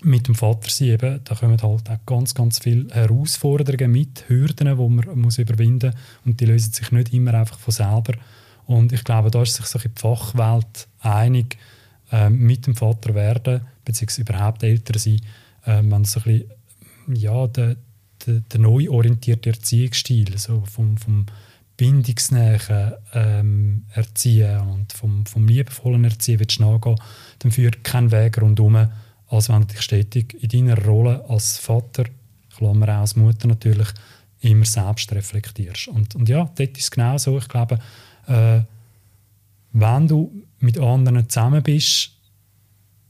mit 0.01 0.27
dem 0.27 0.35
Vatersein 0.35 0.89
eben, 0.89 1.19
da 1.23 1.35
kommen 1.35 1.61
halt 1.61 1.63
auch 1.63 2.05
ganz, 2.05 2.33
ganz 2.33 2.59
viele 2.59 2.93
Herausforderungen 2.93 3.91
mit, 3.91 4.25
Hürden, 4.27 4.67
die 4.67 4.73
man 4.73 5.19
muss 5.19 5.37
überwinden 5.37 5.91
muss 5.91 6.25
und 6.25 6.39
die 6.39 6.45
lösen 6.45 6.71
sich 6.71 6.91
nicht 6.91 7.13
immer 7.13 7.33
einfach 7.33 7.59
von 7.59 7.73
selber. 7.73 8.13
Und 8.65 8.93
ich 8.93 9.03
glaube, 9.03 9.31
da 9.31 9.41
ist 9.41 9.55
sich 9.55 9.65
so 9.65 9.79
die 9.79 9.89
Fachwelt 9.95 10.87
einig, 10.99 11.57
äh, 12.11 12.29
mit 12.29 12.67
dem 12.67 12.75
Vater 12.75 13.13
werden, 13.13 13.61
beziehungsweise 13.83 14.21
überhaupt 14.21 14.63
älter 14.63 14.97
sein, 14.97 15.21
äh, 15.65 15.81
wenn 15.83 16.05
so 16.05 16.21
ein 16.21 16.23
bisschen, 16.23 16.51
ja, 17.13 17.47
der, 17.47 17.75
der, 18.25 18.39
der 18.41 18.59
neu 18.59 18.89
orientierte 18.89 19.49
Erziehungsstil, 19.49 20.37
so 20.37 20.63
vom, 20.65 20.97
vom 20.97 21.25
bindungsnähen 21.77 22.93
ähm, 23.13 23.85
Erziehen 23.93 24.59
und 24.59 24.93
vom, 24.93 25.25
vom 25.25 25.47
liebevollen 25.47 26.03
Erziehen 26.03 26.39
willst 26.39 26.59
du 26.59 26.63
nachgehen, 26.63 26.99
dann 27.39 27.51
führt 27.51 27.83
kein 27.83 28.11
Weg 28.11 28.41
rundherum 28.41 28.89
als 29.29 29.49
wenn 29.49 29.61
du 29.61 29.67
dich 29.67 29.81
stetig 29.81 30.35
in 30.41 30.49
deiner 30.49 30.83
Rolle 30.83 31.23
als 31.29 31.57
Vater, 31.57 32.05
Klammer 32.55 32.89
auch 32.89 33.01
als 33.01 33.15
Mutter 33.15 33.47
natürlich, 33.47 33.87
immer 34.41 34.65
selbst 34.65 35.11
reflektierst. 35.11 35.89
Und, 35.89 36.15
und 36.15 36.29
ja, 36.29 36.49
dort 36.55 36.77
ist 36.77 36.83
es 36.83 36.91
genau 36.91 37.17
so. 37.17 37.37
Ich 37.37 37.47
glaube, 37.47 37.79
äh, 38.27 38.61
wenn 39.73 40.07
du 40.07 40.43
mit 40.59 40.77
anderen 40.79 41.29
zusammen 41.29 41.61
bist, 41.61 42.11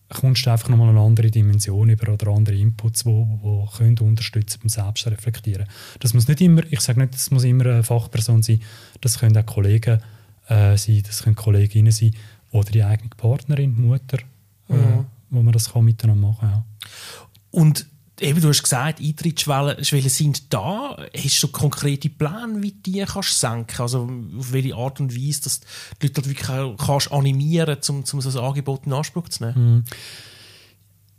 kommst 0.10 0.46
du 0.46 0.52
einfach 0.52 0.70
nochmal 0.70 0.90
eine 0.90 1.00
andere 1.00 1.30
Dimension 1.30 1.90
über 1.90 2.14
oder 2.14 2.32
andere 2.32 2.56
Inputs, 2.56 3.04
die 3.04 3.10
wo, 3.10 3.70
können 3.78 3.98
unterstützen 4.00 4.60
beim 4.62 4.70
Selbstreflektieren. 4.70 5.68
Das 6.00 6.14
muss 6.14 6.28
nicht 6.28 6.42
immer, 6.42 6.64
ich 6.70 6.82
sage 6.82 7.00
nicht, 7.00 7.14
das 7.14 7.30
muss 7.32 7.44
immer 7.44 7.66
eine 7.68 7.84
Fachperson 7.84 8.42
sein, 8.42 8.62
das 9.02 9.20
können 9.20 9.38
auch 9.38 9.46
Kollegen 9.46 10.02
äh, 10.48 10.76
sein, 10.78 11.04
das 11.06 11.24
können 11.24 11.36
Kolleginnen 11.36 11.92
sein 11.92 12.16
oder 12.52 12.72
die 12.72 12.84
eigene 12.84 13.10
Partnerin, 13.16 13.80
Mutter, 13.80 14.18
äh, 14.70 14.74
mhm. 14.74 15.06
Wo 15.30 15.42
man 15.42 15.54
das 15.54 15.74
kann 15.74 15.86
miteinander 15.86 16.28
machen 16.28 16.40
kann. 16.40 16.50
Ja. 16.52 16.66
Und 17.52 17.86
eben, 18.22 18.42
du 18.42 18.50
hast 18.50 18.64
gesagt, 18.64 19.00
Eintrittsschwellen 19.00 19.84
sind 19.84 20.54
da. 20.54 20.98
Hast 21.16 21.44
du 21.44 21.48
konkrete 21.48 22.10
Pläne, 22.10 22.62
wie 22.62 22.72
du 22.72 22.92
die 22.92 23.06
kannst 23.06 23.40
senken? 23.40 23.82
Also 23.82 24.10
auf 24.38 24.52
welche 24.52 24.76
Art 24.76 25.00
und 25.00 25.16
Weise, 25.16 25.44
dass 25.44 25.62
die 26.02 26.08
Leute 26.08 26.26
wirklich 26.26 26.78
kannst 26.78 27.12
animieren 27.12 27.76
kannst, 27.76 28.14
um, 28.14 28.20
um 28.20 28.22
so 28.22 28.40
ein 28.40 28.46
Angebot 28.46 28.86
in 28.86 28.94
Anspruch 28.94 29.30
zu 29.30 29.46
nehmen? 29.46 29.76
Mhm. 29.76 29.84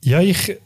Ja, 0.02 0.20
ich 0.20 0.56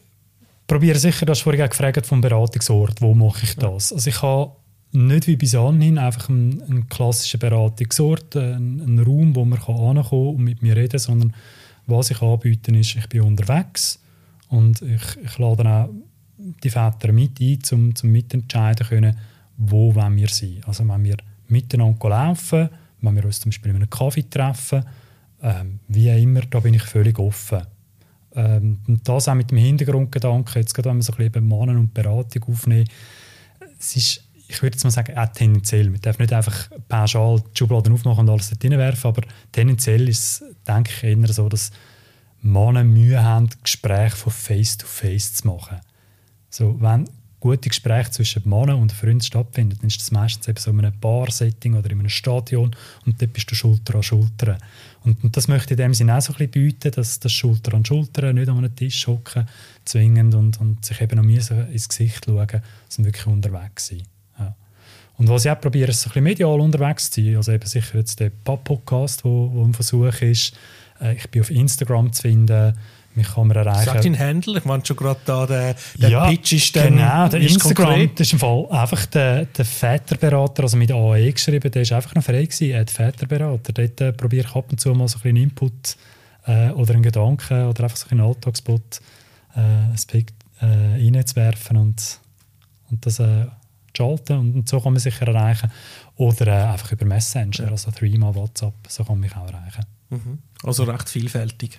probiere 0.66 0.98
sicher, 0.98 1.26
das 1.26 1.40
vorhin 1.40 1.68
gefragt 1.68 2.06
vom 2.06 2.20
Beratungsort, 2.20 3.00
wo 3.00 3.14
mache 3.14 3.44
ich 3.44 3.56
das? 3.56 3.92
Also 3.92 4.08
ich 4.08 4.22
habe 4.22 4.52
nicht 4.92 5.26
wie 5.26 5.36
bis 5.36 5.54
anhin 5.54 5.98
einfach 5.98 6.28
einen, 6.28 6.62
einen 6.62 6.88
klassischen 6.88 7.40
Beratungsort, 7.40 8.36
einen, 8.36 8.80
einen, 8.80 8.98
Raum, 9.00 9.34
wo 9.34 9.44
man 9.44 9.58
kann 9.58 9.98
und 9.98 10.38
mit 10.38 10.62
mir 10.62 10.76
reden 10.76 10.90
kann, 10.90 11.00
sondern 11.00 11.34
was 11.86 12.10
ich 12.10 12.22
anbiete 12.22 12.76
ist, 12.76 12.96
ich 12.96 13.08
bin 13.08 13.22
unterwegs 13.22 14.00
und 14.48 14.82
ich, 14.82 15.16
ich 15.22 15.38
lade 15.38 15.68
auch 15.68 15.88
die 16.36 16.70
Väter 16.70 17.12
mit 17.12 17.40
ein, 17.40 17.58
um, 17.72 17.94
um 18.02 18.10
mitentscheiden 18.10 18.86
können, 18.86 19.16
wo 19.56 19.94
wollen 19.94 20.16
wir 20.16 20.28
sein. 20.28 20.60
Also 20.66 20.86
wenn 20.88 21.04
wir 21.04 21.16
miteinander 21.48 22.08
laufen, 22.08 22.68
wenn 23.00 23.16
wir 23.16 23.24
uns 23.24 23.40
zum 23.40 23.50
Beispiel 23.50 23.70
in 23.70 23.76
einem 23.76 23.90
Kaffee 23.90 24.28
treffen, 24.28 24.84
ähm, 25.42 25.80
wie 25.88 26.08
immer, 26.08 26.40
da 26.42 26.60
bin 26.60 26.74
ich 26.74 26.82
völlig 26.82 27.18
offen. 27.18 27.62
Ähm, 28.34 28.78
und 28.88 29.08
das 29.08 29.28
auch 29.28 29.34
mit 29.34 29.50
dem 29.50 29.58
Hintergrundgedanken, 29.58 30.60
jetzt 30.60 30.74
gerade 30.74 30.90
wenn 30.90 30.96
wir 30.96 31.02
so 31.02 31.12
ein 31.12 31.30
bisschen 31.30 31.48
Mahnen 31.48 31.78
und 31.78 31.94
Beratung 31.94 32.44
aufnehmen, 32.44 32.88
es 33.78 33.96
ist, 33.96 34.23
ich 34.54 34.62
würde 34.62 34.76
jetzt 34.76 34.84
mal 34.84 34.90
sagen, 34.90 35.16
auch 35.16 35.28
tendenziell, 35.32 35.90
man 35.90 36.00
darf 36.00 36.18
nicht 36.18 36.32
einfach 36.32 36.70
pauschal 36.88 37.40
die 37.40 37.58
Schubladen 37.58 37.92
aufmachen 37.92 38.20
und 38.20 38.30
alles 38.30 38.50
dort 38.50 38.64
reinwerfen, 38.64 39.08
aber 39.08 39.22
tendenziell 39.52 40.08
ist 40.08 40.42
es, 40.42 40.44
denke 40.66 40.90
ich, 40.90 41.04
eher 41.04 41.32
so, 41.32 41.48
dass 41.48 41.70
Männer 42.40 42.84
Mühe 42.84 43.22
haben, 43.22 43.48
Gespräche 43.62 44.16
von 44.16 44.32
Face-to-Face 44.32 45.30
-face 45.30 45.34
zu 45.34 45.46
machen. 45.46 45.80
So, 46.50 46.80
wenn 46.80 47.08
gute 47.40 47.68
Gespräche 47.68 48.10
zwischen 48.10 48.48
Männern 48.48 48.80
und 48.80 48.92
Freunden 48.92 49.20
stattfinden, 49.20 49.76
dann 49.78 49.88
ist 49.88 50.00
das 50.00 50.10
meistens 50.10 50.48
eben 50.48 50.58
so 50.58 50.70
in 50.70 50.78
einem 50.78 50.98
Bar-Setting 50.98 51.74
oder 51.74 51.90
in 51.90 52.00
einem 52.00 52.08
Stadion 52.08 52.74
und 53.04 53.20
dort 53.20 53.32
bist 53.34 53.50
du 53.50 53.54
Schulter 53.54 53.96
an 53.96 54.02
Schulter. 54.02 54.56
Und, 55.02 55.22
und 55.22 55.36
das 55.36 55.46
möchte 55.48 55.74
ich 55.74 55.80
in 55.80 55.84
dem 55.84 55.94
Sinne 55.94 56.16
auch 56.16 56.22
so 56.22 56.32
ein 56.32 56.38
bisschen 56.38 56.52
bieten, 56.52 56.92
dass 56.92 57.20
das 57.20 57.32
Schulter 57.32 57.74
an 57.74 57.84
Schulter 57.84 58.32
nicht 58.32 58.48
an 58.48 58.58
einem 58.58 58.74
Tisch 58.74 59.06
hocken, 59.06 59.46
zwingend 59.84 60.34
und, 60.34 60.58
und 60.58 60.84
sich 60.86 61.00
eben 61.02 61.16
noch 61.16 61.22
mir 61.22 61.42
ins 61.70 61.88
Gesicht 61.88 62.24
schauen, 62.24 62.62
sondern 62.88 63.12
wirklich 63.12 63.26
unterwegs 63.26 63.88
sein. 63.88 64.02
Und 65.16 65.28
was 65.28 65.44
ich 65.44 65.50
auch 65.50 65.60
probiere, 65.60 65.90
ist 65.90 66.00
so 66.00 66.08
ein 66.08 66.10
bisschen 66.10 66.24
medial 66.24 66.60
unterwegs 66.60 67.10
zu 67.10 67.22
sein. 67.22 67.36
Also 67.36 67.52
eben 67.52 67.66
sicher 67.66 67.98
jetzt 67.98 68.18
der 68.20 68.30
Podcast, 68.30 69.24
wo, 69.24 69.50
wo 69.52 69.64
ein 69.64 69.74
Versuch 69.74 70.20
ist. 70.22 70.54
Äh, 71.00 71.14
ich 71.14 71.30
bin 71.30 71.42
auf 71.42 71.50
Instagram 71.50 72.12
zu 72.12 72.22
finden 72.22 72.74
mich 73.16 73.32
kann 73.32 73.46
man 73.46 73.56
erreichen. 73.56 73.84
Sag 73.84 74.02
deinen 74.02 74.14
Händler, 74.14 74.58
ich 74.58 74.64
meine 74.64 74.84
schon 74.84 74.96
gerade 74.96 75.20
da, 75.24 75.46
der, 75.46 75.76
der 75.96 76.08
ja, 76.08 76.28
Pitch 76.28 76.52
ist 76.52 76.74
dann 76.76 76.96
Genau, 76.96 77.28
der 77.28 77.40
Instagram, 77.40 77.86
konkret. 77.86 78.20
ist 78.20 78.32
im 78.32 78.38
Fall 78.38 78.66
einfach 78.70 79.06
der, 79.06 79.44
der 79.46 79.64
Väterberater, 79.64 80.64
also 80.64 80.76
mit 80.76 80.90
AE 80.90 81.32
geschrieben, 81.32 81.70
der 81.70 81.82
ist 81.82 81.92
einfach 81.92 82.14
noch 82.14 82.24
frei 82.24 82.42
gewesen, 82.42 82.70
er 82.70 82.86
Väterberater. 82.86 83.72
Dort 83.72 84.00
äh, 84.00 84.12
probiere 84.12 84.46
ich 84.48 84.56
ab 84.56 84.66
und 84.70 84.80
zu 84.80 84.92
mal 84.94 85.08
so 85.08 85.18
ein 85.18 85.22
bisschen 85.22 85.36
Input 85.36 85.96
äh, 86.46 86.70
oder 86.70 86.94
einen 86.94 87.02
Gedanken 87.02 87.66
oder 87.66 87.84
einfach 87.84 87.96
so 87.96 88.06
einen 88.10 88.20
Alltagsbot 88.20 89.00
äh, 89.56 89.92
Aspekt 89.94 90.34
äh, 90.60 90.64
reinzuwerfen 90.64 91.76
und, 91.76 92.20
und 92.90 93.06
das 93.06 93.20
äh, 93.20 93.46
zu 93.94 94.02
schalten 94.02 94.38
und, 94.38 94.68
so 94.68 94.80
kann 94.80 94.92
man 94.92 95.00
sich 95.00 95.20
erreichen. 95.20 95.70
Oder 96.16 96.46
äh, 96.46 96.72
einfach 96.72 96.92
über 96.92 97.04
Messenger, 97.04 97.64
ja. 97.64 97.70
also 97.70 97.90
Threema, 97.90 98.34
WhatsApp, 98.34 98.74
so 98.88 99.04
kann 99.04 99.16
man 99.16 99.20
mich 99.20 99.36
auch 99.36 99.46
erreichen. 99.46 99.84
Mhm. 100.10 100.38
Also 100.62 100.84
recht 100.84 101.08
vielfältig 101.08 101.78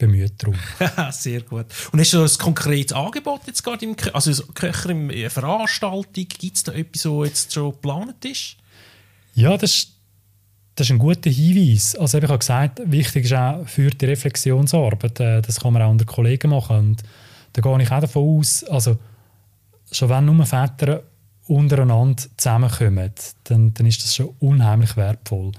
bemüht 0.00 0.32
darum. 0.38 0.56
Sehr 1.12 1.42
gut. 1.42 1.66
Und 1.92 2.00
hast 2.00 2.12
du 2.12 2.22
ein 2.22 2.38
konkretes 2.38 2.92
Angebot 2.92 3.42
jetzt 3.46 3.62
gerade 3.62 3.84
im 3.84 3.94
also 4.12 4.44
Köcher 4.54 4.90
in 4.90 5.10
äh, 5.10 5.30
Veranstaltung? 5.30 6.04
Gibt 6.12 6.56
es 6.56 6.62
da 6.64 6.72
etwas, 6.72 7.04
was 7.04 7.28
jetzt 7.28 7.52
schon 7.52 7.72
geplant 7.72 8.24
ist? 8.24 8.56
Ja, 9.34 9.56
das, 9.56 9.88
das 10.74 10.86
ist 10.86 10.90
ein 10.90 10.98
guter 10.98 11.30
Hinweis. 11.30 11.94
Also 11.94 12.18
ich 12.18 12.24
habe 12.24 12.38
gesagt, 12.38 12.80
wichtig 12.84 13.26
ist 13.26 13.34
auch 13.34 13.68
für 13.68 13.90
die 13.90 14.06
Reflexionsarbeit, 14.06 15.20
äh, 15.20 15.42
das 15.42 15.60
kann 15.60 15.74
man 15.74 15.82
auch 15.82 15.90
unter 15.90 16.06
Kollegen 16.06 16.50
machen. 16.50 16.78
Und 16.78 17.02
da 17.52 17.60
gehe 17.60 17.82
ich 17.82 17.90
auch 17.92 18.00
davon 18.00 18.38
aus, 18.38 18.64
also 18.64 18.98
schon 19.90 20.08
wenn 20.08 20.24
nur 20.26 20.46
Väter 20.46 21.02
untereinander 21.46 22.22
zusammenkommen, 22.36 23.10
dann, 23.44 23.74
dann 23.74 23.86
ist 23.86 24.04
das 24.04 24.14
schon 24.14 24.34
unheimlich 24.38 24.96
wertvoll. 24.96 25.52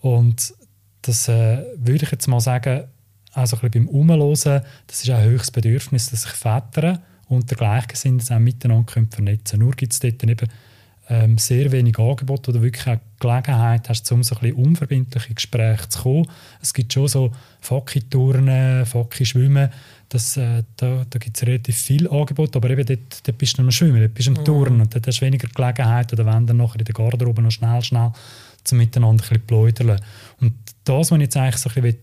Und 0.00 0.54
das 1.02 1.28
äh, 1.28 1.64
würde 1.76 2.04
ich 2.04 2.10
jetzt 2.10 2.28
mal 2.28 2.40
sagen, 2.40 2.84
also 3.32 3.56
ein 3.56 3.70
bisschen 3.70 3.86
beim 3.86 3.94
Umhören, 3.94 4.62
das 4.86 5.02
ist 5.02 5.10
auch 5.10 5.16
ein 5.16 5.24
höchstes 5.24 5.50
Bedürfnis, 5.50 6.10
dass 6.10 6.22
sich 6.22 6.32
Väter 6.32 7.00
unter 7.28 7.56
Gleichgesinnten 7.56 8.36
auch 8.36 8.40
miteinander 8.40 8.92
vernetzen 9.10 9.58
können. 9.58 9.62
Nur 9.62 9.72
gibt 9.72 9.92
es 9.94 10.00
dort 10.00 10.22
eben 10.22 10.48
ähm, 11.08 11.38
sehr 11.38 11.72
wenig 11.72 11.98
Angebote 11.98 12.50
oder 12.50 12.62
wirklich 12.62 12.86
auch 12.86 13.00
Gelegenheit 13.22 13.88
hast, 13.88 14.10
um 14.12 14.22
so 14.22 14.34
ein 14.34 14.40
bisschen 14.40 14.56
unverbindliche 14.56 15.34
Gespräche 15.34 15.88
zu 15.88 16.02
kommen. 16.02 16.26
Es 16.60 16.74
gibt 16.74 16.92
schon 16.92 17.08
so 17.08 17.32
Facki-Turnen, 17.60 18.84
Facki-Schwimmen, 18.84 19.70
das, 20.08 20.36
äh, 20.36 20.62
da, 20.76 21.06
da 21.08 21.18
gibt 21.18 21.36
es 21.36 21.46
relativ 21.46 21.76
viel 21.76 22.08
Angebot, 22.08 22.54
aber 22.56 22.70
eben 22.70 22.84
dort, 22.84 23.26
dort 23.26 23.38
bist 23.38 23.56
du 23.56 23.62
noch 23.62 23.72
schwimmen, 23.72 24.00
dort 24.00 24.14
bist 24.14 24.28
du 24.28 24.32
am 24.32 24.40
mhm. 24.40 24.44
Turnen 24.44 24.80
und 24.82 24.94
dort 24.94 25.06
hast 25.06 25.20
du 25.20 25.26
weniger 25.26 25.48
Gelegenheit 25.48 26.12
oder 26.12 26.26
wenn 26.26 26.46
dann 26.46 26.58
nachher 26.58 26.80
in 26.80 26.84
der 26.84 26.94
Garderobe 26.94 27.40
noch 27.40 27.50
schnell, 27.50 27.82
schnell 27.82 28.12
zum 28.64 28.78
Miteinander 28.78 29.24
ein 29.24 29.28
bisschen 29.28 29.46
pläudern. 29.46 30.00
Und 30.40 30.54
das, 30.84 31.10
was 31.10 31.16
ich 31.16 31.22
jetzt 31.22 31.36
eigentlich 31.36 31.56
so 31.56 31.70
ein 31.70 31.82
bisschen 31.82 31.98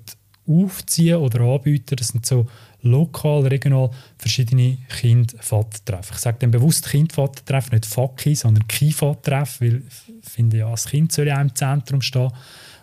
aufziehen 0.50 1.18
oder 1.18 1.41
anbieten. 1.41 1.96
Das 1.96 2.10
sind 2.10 2.25
so 2.25 2.48
lokal, 2.82 3.48
regional 3.48 3.91
verschiedene 4.18 4.77
Kind-Vater-Treffen. 4.89 6.13
Ich 6.13 6.20
sage 6.20 6.38
dann 6.39 6.51
bewusst 6.51 6.89
Kind-Vater-Treffen, 6.89 7.75
nicht 7.75 7.86
Facki, 7.86 8.36
sondern 8.36 8.68
Ki-Vater-Treffen, 8.68 9.68
weil 9.68 9.84
ich 10.24 10.29
finde, 10.29 10.58
ja, 10.58 10.72
das 10.72 10.88
Kind 10.88 11.12
soll 11.12 11.27
ja 11.27 11.39
im 11.41 11.53
Zentrum 11.53 12.01
stehen. 12.01 12.32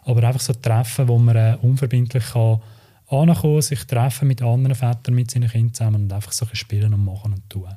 Aber 0.02 0.22
einfach 0.22 0.40
so 0.40 0.52
Treffen, 0.52 1.08
wo 1.08 1.18
man 1.18 1.36
äh, 1.36 1.56
unverbindlich 1.60 2.24
kann 2.32 2.60
ankommen, 3.08 3.62
sich 3.62 3.84
treffen 3.84 4.28
mit 4.28 4.42
anderen 4.42 4.74
Vätern, 4.74 5.14
mit 5.14 5.30
seinen 5.30 5.48
Kindern 5.48 5.74
zusammen 5.74 6.02
und 6.04 6.12
einfach 6.12 6.32
so 6.32 6.46
spielen 6.52 6.94
und 6.94 7.04
machen 7.04 7.34
und 7.34 7.48
tun. 7.48 7.68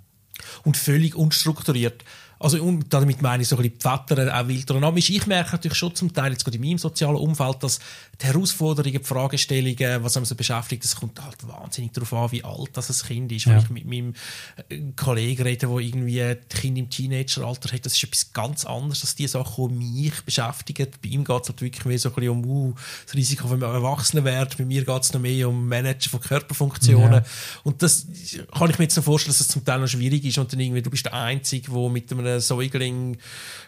Und 0.63 0.77
völlig 0.77 1.15
unstrukturiert. 1.15 2.03
Also, 2.39 2.63
und 2.63 2.93
damit 2.93 3.21
meine 3.21 3.43
ich 3.43 3.49
so 3.49 3.57
ein 3.57 3.63
bisschen 3.63 3.77
die 3.77 4.15
Väter 4.15 4.39
auch 4.39 4.47
wild 4.47 4.69
dynamisch. 4.69 5.09
Ich 5.09 5.27
merke 5.27 5.51
natürlich 5.51 5.77
schon 5.77 5.93
zum 5.93 6.13
Teil, 6.13 6.31
jetzt 6.31 6.45
gerade 6.45 6.55
in 6.55 6.63
meinem 6.63 6.77
sozialen 6.77 7.17
Umfeld, 7.17 7.61
dass 7.63 7.79
die 8.21 8.27
Herausforderungen, 8.27 8.97
die 8.97 9.03
Fragestellungen, 9.03 10.03
was 10.03 10.15
einem 10.15 10.25
so 10.25 10.35
beschäftigt, 10.35 10.85
das 10.85 10.95
kommt 10.95 11.21
halt 11.21 11.45
wahnsinnig 11.45 11.91
darauf 11.91 12.13
an, 12.13 12.31
wie 12.31 12.43
alt 12.43 12.69
das 12.73 12.89
ein 12.89 13.07
Kind 13.07 13.31
ist. 13.33 13.45
Ja. 13.45 13.51
Wenn 13.51 13.59
ich 13.59 13.69
mit 13.69 13.85
meinem 13.85 14.13
äh, 14.69 14.79
Kollegen 14.95 15.43
rede, 15.43 15.67
der 15.67 15.77
irgendwie 15.77 16.21
ein 16.21 16.37
Kind 16.47 16.77
im 16.77 16.89
Teenageralter 16.89 17.73
hat, 17.73 17.85
das 17.85 17.93
ist 17.93 18.03
etwas 18.03 18.31
ganz 18.31 18.65
anderes 18.65 19.01
als 19.01 19.15
die 19.15 19.27
Sachen, 19.27 19.79
die 19.79 20.03
mich 20.03 20.21
beschäftigen. 20.23 20.87
Bei 21.01 21.09
ihm 21.09 21.25
geht 21.25 21.41
es 21.41 21.49
halt 21.49 21.61
wirklich 21.61 21.83
mehr 21.83 21.99
so 21.99 22.07
ein 22.07 22.15
bisschen 22.15 22.31
um 22.31 22.45
uh, 22.45 22.73
das 23.05 23.15
Risiko, 23.15 23.51
wenn 23.51 23.59
man 23.59 23.73
erwachsen 23.73 24.23
wird. 24.23 24.57
Bei 24.57 24.63
mir 24.63 24.85
geht 24.85 25.03
es 25.03 25.11
noch 25.11 25.19
mehr 25.19 25.49
um 25.49 25.67
Managen 25.67 26.09
von 26.09 26.21
Körperfunktionen. 26.21 27.13
Ja. 27.13 27.25
Und 27.63 27.81
das 27.83 28.07
kann 28.57 28.69
ich 28.69 28.79
mir 28.79 28.85
jetzt 28.85 28.95
noch 28.95 29.03
vorstellen, 29.03 29.31
dass 29.31 29.39
das 29.39 29.49
zum 29.49 29.65
Teil 29.65 29.79
noch 29.79 29.87
schwierig 29.87 30.23
ist 30.23 30.37
und 30.37 30.53
dann 30.53 30.59
irgendwie, 30.61 30.81
du 30.81 30.89
bist 30.89 31.05
der 31.05 31.13
Einzige, 31.13 31.69
der 31.71 31.89
mit 31.89 32.09
einem 32.11 32.28
Säugling 32.37 33.17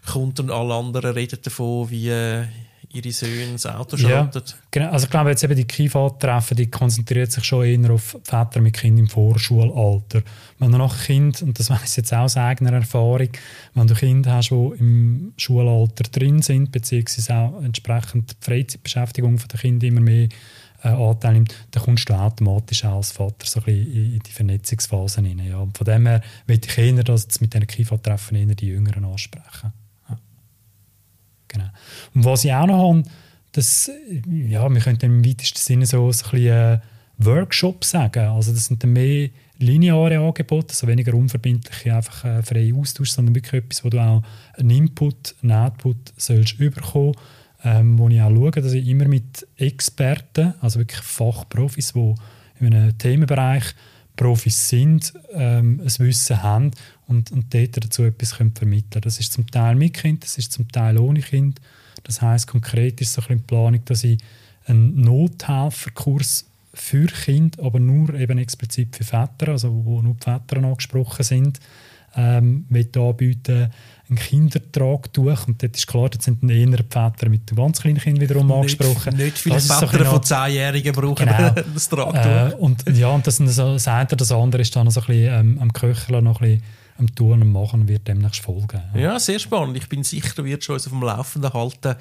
kommt 0.06 0.39
und 0.39 0.51
alle 0.51 0.74
anderen 0.74 1.13
reden 1.13 1.39
davon, 1.41 1.89
wie 1.89 2.10
äh, 2.10 2.46
ihre 2.94 3.12
Söhne 3.12 3.53
das 3.53 3.65
Auto 3.65 3.98
schrottet. 3.98 4.50
Ja, 4.50 4.58
genau. 4.72 4.91
Also 4.91 5.06
ich 5.06 5.12
glaube, 5.12 5.30
jetzt 5.30 5.44
eben 5.44 5.56
die 5.56 5.65
Kiva-Treffen, 5.65 6.58
die 6.58 6.70
konzentriert 6.70 7.32
sich 7.32 7.44
schon 7.44 7.65
eher 7.65 7.91
auf 7.91 8.18
Väter 8.24 8.60
mit 8.60 8.74
Kindern 8.74 9.06
im 9.06 9.08
Vorschulalter. 9.08 10.22
Wenn 10.60 10.72
du 10.72 10.77
noch 10.77 10.98
Kind, 11.03 11.41
und 11.41 11.58
das 11.58 11.70
weiß 11.70 11.91
ich 11.91 11.98
jetzt 11.98 12.13
auch 12.13 12.22
aus 12.22 12.38
eigener 12.38 12.74
Erfahrung, 12.74 13.30
wenn 13.74 13.88
du 13.88 13.94
Kinder 13.94 14.34
hast, 14.34 14.50
die 14.50 14.72
im 14.80 15.34
Schulalter 15.38 16.03
drin 16.03 16.41
sind, 16.41 16.72
beziehungsweise 16.72 17.34
auch 17.36 17.63
entsprechend 17.63 18.32
die 18.32 18.46
Freizeitbeschäftigung 18.46 19.38
der 19.38 19.60
Kinder 19.60 19.88
immer 19.88 20.01
mehr 20.01 20.27
äh, 20.84 20.90
Anteil 20.90 21.34
nimmt, 21.34 21.56
dann 21.72 21.84
kommst 21.84 22.10
du 22.10 22.14
automatisch 22.14 22.86
auch 22.86 22.98
als 22.98 23.12
Vater 23.12 23.46
so 23.46 23.60
ein 23.60 23.66
bisschen 23.66 24.14
in 24.14 24.20
die 24.20 24.32
Vernetzungsphase 24.32 25.22
hinein. 25.22 25.48
Ja. 25.48 25.68
von 25.74 25.86
dem 25.86 26.08
her 26.08 26.22
möchte 26.48 26.70
ich 26.70 26.78
eher, 26.78 27.04
dass 27.04 27.24
jetzt 27.24 27.42
mit 27.42 27.54
diesen 27.54 27.68
Kifa-Treffen 27.68 28.36
eher 28.36 28.56
die 28.56 28.68
Jüngeren 28.68 29.06
ansprechen. 29.06 29.74
Ja. 30.10 30.18
Genau. 31.48 31.70
Und 32.14 32.26
was 32.26 32.44
ich 32.44 32.54
auch 32.54 32.68
noch 32.68 32.90
habe, 32.90 33.04
das, 33.52 33.92
ja, 34.26 34.70
wir 34.70 34.82
könnten 34.82 35.06
im 35.06 35.26
weitesten 35.26 35.60
Sinne 35.60 35.86
so, 35.86 36.12
so 36.12 36.26
ein 36.26 36.32
bisschen 36.32 36.48
äh, 36.48 36.80
Workshop 37.18 37.84
sagen. 37.84 38.28
Also 38.30 38.54
das 38.54 38.66
sind 38.66 38.84
dann 38.84 38.94
mehr 38.94 39.30
lineare 39.58 40.20
Angebote, 40.20 40.70
also 40.70 40.88
weniger 40.88 41.14
unverbindliche, 41.14 41.96
einfach 41.96 42.26
äh, 42.26 42.42
freie 42.42 42.74
Austausch, 42.74 43.12
sondern 43.12 43.36
wirklich 43.36 43.64
etwas, 43.64 43.84
wo 43.84 43.90
du 43.90 44.00
auch 44.00 44.24
einen 44.58 44.70
Input, 44.72 45.36
einen 45.44 45.52
Output 45.52 46.14
sollst 46.18 46.60
überkommen 46.60 47.14
ähm, 47.63 47.98
wo 47.98 48.10
ich 48.10 48.22
auch 48.22 48.30
schaue, 48.30 48.51
dass 48.51 48.74
ich 48.74 48.88
immer 48.88 49.08
mit 49.08 49.48
Experten, 49.58 50.53
also 50.62 50.80
wirklich 50.80 51.01
Fachprofis, 51.01 51.94
die 51.94 52.15
in 52.60 52.74
einem 52.74 52.98
Themenbereich 52.98 53.63
Profis 54.15 54.70
sind, 54.70 55.13
ähm, 55.34 55.82
ein 55.82 56.06
Wissen 56.06 56.44
haben 56.44 56.72
und, 57.08 57.32
und 57.32 57.53
dort 57.53 57.84
dazu 57.84 58.03
etwas 58.03 58.38
können 58.38 58.53
vermitteln 58.53 59.01
Das 59.01 59.20
ist 59.20 59.34
zum 59.34 59.48
Teil 59.48 59.75
mit 59.75 59.94
Kind, 59.94 60.24
das 60.24 60.38
ist 60.38 60.51
zum 60.51 60.68
Teil 60.68 60.98
ohne 60.98 61.22
Kind. 61.22 61.60
Das 62.03 62.22
heißt 62.22 62.48
konkret 62.48 63.01
ist 63.01 63.13
so 63.13 63.22
ein 63.22 63.27
bisschen 63.27 63.44
Planung, 63.44 63.84
dass 63.86 64.03
ich 64.03 64.20
einen 64.65 65.01
Nothelferkurs 65.01 66.46
für 66.74 67.08
Kinder, 67.08 67.63
aber 67.63 67.80
nur 67.80 68.13
eben 68.13 68.38
explizit 68.38 68.96
für 68.96 69.03
Väter, 69.03 69.50
also 69.50 69.86
wo 69.86 70.01
nur 70.01 70.15
die 70.15 70.24
Väter 70.24 70.58
angesprochen 70.58 71.24
sind. 71.24 71.60
Ähm, 72.15 72.65
anbieten 72.96 73.72
ein 74.12 74.15
Kindertragtuch 74.18 75.48
und 75.48 75.63
dort 75.63 75.75
ist 75.75 75.88
klar, 75.88 76.10
das 76.10 76.25
sind 76.25 76.44
dann 76.44 76.50
eher 76.50 76.65
die 76.65 76.75
Väter 76.77 77.30
mit 77.30 77.50
den 77.50 77.56
ganz 77.56 77.82
kleinen 77.82 77.98
Kindern 77.98 78.22
wiederum 78.22 78.51
angesprochen. 78.51 79.15
Nicht 79.15 79.38
viele 79.38 79.56
Das 79.56 79.68
so 79.68 79.74
Väter 79.88 80.01
ein 80.01 80.06
von 80.06 80.20
bisschen 80.20 80.38
10-Jährigen 80.38 80.94
brauchen 80.94 81.25
Genau. 81.25 81.50
das 81.74 81.88
Tragtuch. 81.88 82.25
äh, 82.25 82.53
und 82.60 82.84
ja, 82.98 83.08
und 83.08 83.25
das, 83.25 83.38
so, 83.38 83.74
das 83.74 83.88
eine 83.88 84.06
oder 84.08 84.15
das 84.18 84.32
andere 84.34 84.62
ist 84.62 84.75
dann 84.75 84.89
so 84.89 85.00
ein 85.00 85.08
bisschen 85.08 85.34
ähm, 85.34 85.60
am 85.62 85.72
Köcheln, 85.72 86.24
noch 86.25 86.41
ein 86.41 86.48
bisschen 86.48 86.63
am 86.98 87.15
Tun 87.15 87.41
und 87.41 87.51
Machen 87.51 87.82
und 87.82 87.88
wird 87.88 88.08
demnächst 88.08 88.41
folgen. 88.41 88.82
Ja, 88.96 89.18
sehr 89.18 89.39
spannend. 89.39 89.77
Ich 89.77 89.88
bin 89.88 90.03
sicher, 90.03 90.34
du 90.36 90.44
wirst 90.44 90.70
uns 90.70 90.86
auf 90.88 90.91
dem 90.91 91.01
Laufenden 91.01 91.53
halten. 91.53 91.96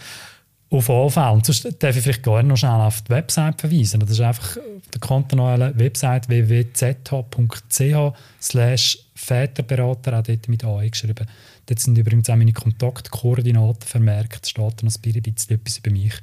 Auf 0.71 0.85
Fälle. 0.85 1.33
Und 1.33 1.45
sonst 1.45 1.83
darf 1.83 1.97
ich 1.97 2.03
vielleicht 2.03 2.23
gerne 2.23 2.49
noch 2.49 2.57
schnell 2.57 2.71
auf 2.71 3.03
die 3.03 3.11
Website 3.11 3.61
verweisen. 3.61 3.99
Das 4.01 4.11
ist 4.11 4.21
einfach 4.21 4.57
der 4.93 5.01
kantonale 5.01 5.77
Website 5.77 6.29
www.zh.ch 6.29 8.17
slash 8.41 8.99
Väterberater, 9.15 10.19
auch 10.19 10.23
dort 10.23 10.49
mit 10.49 10.65
AI 10.65 10.89
geschrieben. 10.89 11.27
Dort 11.67 11.81
sind 11.81 11.99
übrigens 11.99 12.31
auch 12.31 12.37
meine 12.37 12.53
Kontaktkoordinaten 12.53 13.87
vermerkt. 13.87 14.45
Es 14.45 14.51
steht 14.51 14.83
dann 14.83 14.87
noch 14.87 14.95
ein 14.95 15.23
bisschen 15.23 15.57
etwas 15.57 15.79
über 15.79 15.91
mich. 15.91 16.15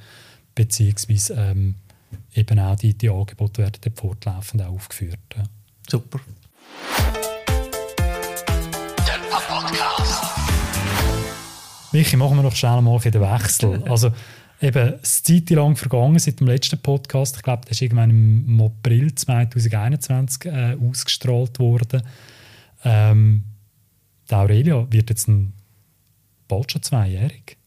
Beziehungsweise 0.56 1.34
ähm, 1.34 1.75
eben 2.34 2.60
auch 2.60 2.75
die, 2.77 2.94
die 2.94 3.10
Angebote 3.10 3.62
werden 3.62 3.80
dort 3.82 3.98
fortlaufend 3.98 4.63
aufgeführt. 4.63 5.20
Super. 5.88 6.20
Michi, 11.91 12.17
machen 12.17 12.38
wir 12.38 12.44
noch 12.44 12.56
schnell 12.56 12.82
mal 12.82 13.00
für 13.00 13.12
den 13.12 13.22
Wechsel. 13.22 13.84
Also, 13.89 14.12
eben, 14.62 14.94
es 15.01 15.15
ist 15.15 15.27
Zeit 15.27 15.50
lang 15.51 15.75
vergangen 15.75 16.20
seit 16.20 16.39
dem 16.39 16.48
letzten 16.48 16.79
Podcast. 16.79 17.38
Ich 17.38 17.44
glaube, 17.44 17.63
der 17.63 17.72
ist 17.72 17.82
irgendwann 17.82 18.10
im 18.10 18.62
April 18.62 19.13
2021 19.13 20.46
äh, 20.46 20.77
ausgestrahlt 20.82 21.60
worden. 21.60 22.03
Ähm, 22.84 23.44
die 24.29 24.36
Aurelia 24.36 24.86
wird 24.89 25.10
jetzt 25.10 25.27
ein, 25.27 25.53
bald 26.48 26.72
schon 26.72 26.84
zweijährig. 26.84 27.58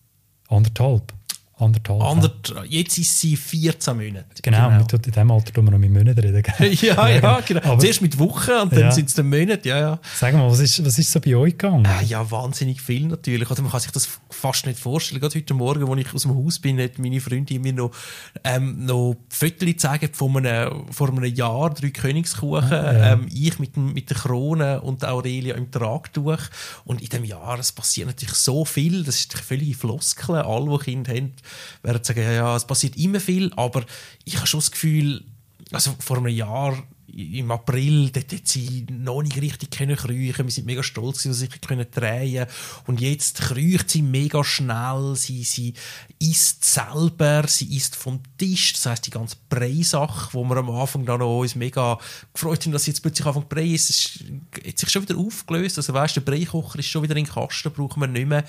Anderthalb. 0.48 1.12
Anderthalb. 1.60 2.00
ja. 2.00 2.06
Anderth, 2.08 2.54
jetzt 2.68 2.98
ist 2.98 3.18
sie 3.20 3.36
14 3.36 3.96
Monate. 3.96 4.24
Genau, 4.42 4.68
genau. 4.70 4.86
in 4.92 5.02
diesem 5.02 5.30
Alter 5.30 5.52
tun 5.52 5.64
wir 5.66 5.70
noch 5.72 5.78
mit 5.78 5.92
Monaten 5.92 6.18
reden. 6.20 6.42
ja, 6.80 7.08
ja, 7.08 7.40
genau. 7.40 7.60
Aber- 7.62 7.78
Zuerst 7.78 8.00
mit 8.02 8.18
Wochen 8.18 8.50
und 8.62 8.72
dann 8.72 8.80
Ja. 8.80 8.92
sind 8.92 9.08
es 9.08 9.14
dann 9.14 9.28
Monate. 9.28 9.68
Ja, 9.68 9.78
ja. 9.78 9.98
Sag 10.16 10.34
mal, 10.34 10.50
was 10.50 10.60
ist, 10.60 10.84
was 10.84 10.98
ist 10.98 11.12
so 11.12 11.20
bei 11.20 11.36
euch 11.36 11.52
gegangen? 11.58 11.86
Ah, 11.86 12.02
ja, 12.02 12.28
wahnsinnig 12.30 12.80
viel 12.80 13.06
natürlich. 13.06 13.50
Oder 13.50 13.62
man 13.62 13.70
kann 13.70 13.80
sich 13.80 13.90
das 13.92 14.08
fast 14.30 14.66
nicht 14.66 14.78
vorstellen. 14.78 15.20
Gerade 15.20 15.34
heute 15.38 15.54
Morgen, 15.54 15.88
als 15.90 16.00
ich 16.00 16.14
aus 16.14 16.22
dem 16.22 16.34
Haus 16.34 16.58
bin, 16.58 16.80
hat 16.80 16.98
meine 16.98 17.20
Freundin 17.20 17.62
mir 17.62 17.72
noch, 17.72 17.90
ähm, 18.44 18.84
noch 18.86 19.16
Fotos 19.28 19.66
gezeigt 19.66 20.16
von 20.16 20.36
einem, 20.36 20.86
vor 20.90 21.08
einem 21.08 21.24
Jahr, 21.24 21.70
drei 21.74 21.90
Königskuchen. 21.90 22.70
ja. 22.70 23.12
Ähm, 23.12 23.26
ich 23.32 23.58
mit, 23.58 23.76
dem, 23.76 23.92
mit 23.92 24.08
der 24.10 24.16
Krone 24.16 24.80
und 24.80 25.04
Aurelia 25.04 25.54
im 25.56 25.70
Tragtuch. 25.70 26.38
Und 26.84 27.02
in 27.02 27.08
dem 27.08 27.24
Jahr, 27.24 27.58
es 27.58 27.72
passiert 27.72 28.06
natürlich 28.08 28.34
so 28.34 28.64
viel. 28.64 29.04
Das 29.04 29.16
ist 29.16 29.34
völlig 29.38 29.76
Floskeln. 29.76 30.40
Alle, 30.40 30.78
die 30.78 30.84
Kinder 30.84 31.12
haben, 31.14 31.32
werden 31.82 32.04
sagen, 32.04 32.22
ja, 32.22 32.32
ja, 32.32 32.56
es 32.56 32.66
passiert 32.66 32.96
immer 32.96 33.20
viel. 33.20 33.52
Aber 33.56 33.84
ich 34.24 34.36
habe 34.36 34.46
schon 34.46 34.60
das 34.60 34.70
Gefühl, 34.70 35.24
also 35.72 35.94
vor 35.98 36.18
einem 36.18 36.28
Jahr 36.28 36.76
im 37.16 37.50
April, 37.50 38.10
dort 38.10 38.32
hat 38.32 38.46
sie 38.46 38.86
noch 38.90 39.22
nicht 39.22 39.40
richtig 39.40 39.70
können. 39.70 39.96
Wir 39.98 40.34
sind 40.50 40.66
mega 40.66 40.82
stolz, 40.82 41.22
dass 41.22 41.38
sie 41.38 41.46
sich 41.46 41.60
können 41.60 41.86
drehen 41.90 42.46
Und 42.86 43.00
jetzt 43.00 43.40
kriecht 43.40 43.90
sie 43.90 44.02
mega 44.02 44.44
schnell. 44.44 45.14
Sie, 45.16 45.42
sie 45.44 45.74
isst 46.18 46.64
selber, 46.64 47.46
sie 47.48 47.76
isst 47.76 47.96
vom 47.96 48.20
Tisch. 48.38 48.74
Das 48.74 48.86
heisst, 48.86 49.06
die 49.06 49.10
ganze 49.10 49.36
Brei-Sache, 49.48 50.30
wo 50.32 50.44
wir 50.44 50.56
am 50.56 50.70
Anfang 50.70 51.04
dann 51.04 51.20
noch 51.20 51.40
uns 51.40 51.54
mega 51.54 51.98
gefreut 52.32 52.64
haben, 52.64 52.72
dass 52.72 52.84
sie 52.84 52.92
jetzt 52.92 53.00
plötzlich 53.00 53.26
anfangen 53.26 53.48
Brei 53.48 53.66
ist, 53.66 54.20
hat 54.66 54.78
sich 54.78 54.88
schon 54.88 55.02
wieder 55.02 55.18
aufgelöst. 55.18 55.78
Also 55.78 55.92
weißt, 55.92 56.16
der 56.16 56.20
Breikocher 56.22 56.78
ist 56.78 56.86
schon 56.86 57.02
wieder 57.02 57.16
in 57.16 57.24
den 57.24 57.32
Kasten, 57.32 57.72
brauchen 57.72 58.00
wir 58.00 58.06
nicht 58.06 58.28
mehr 58.28 58.44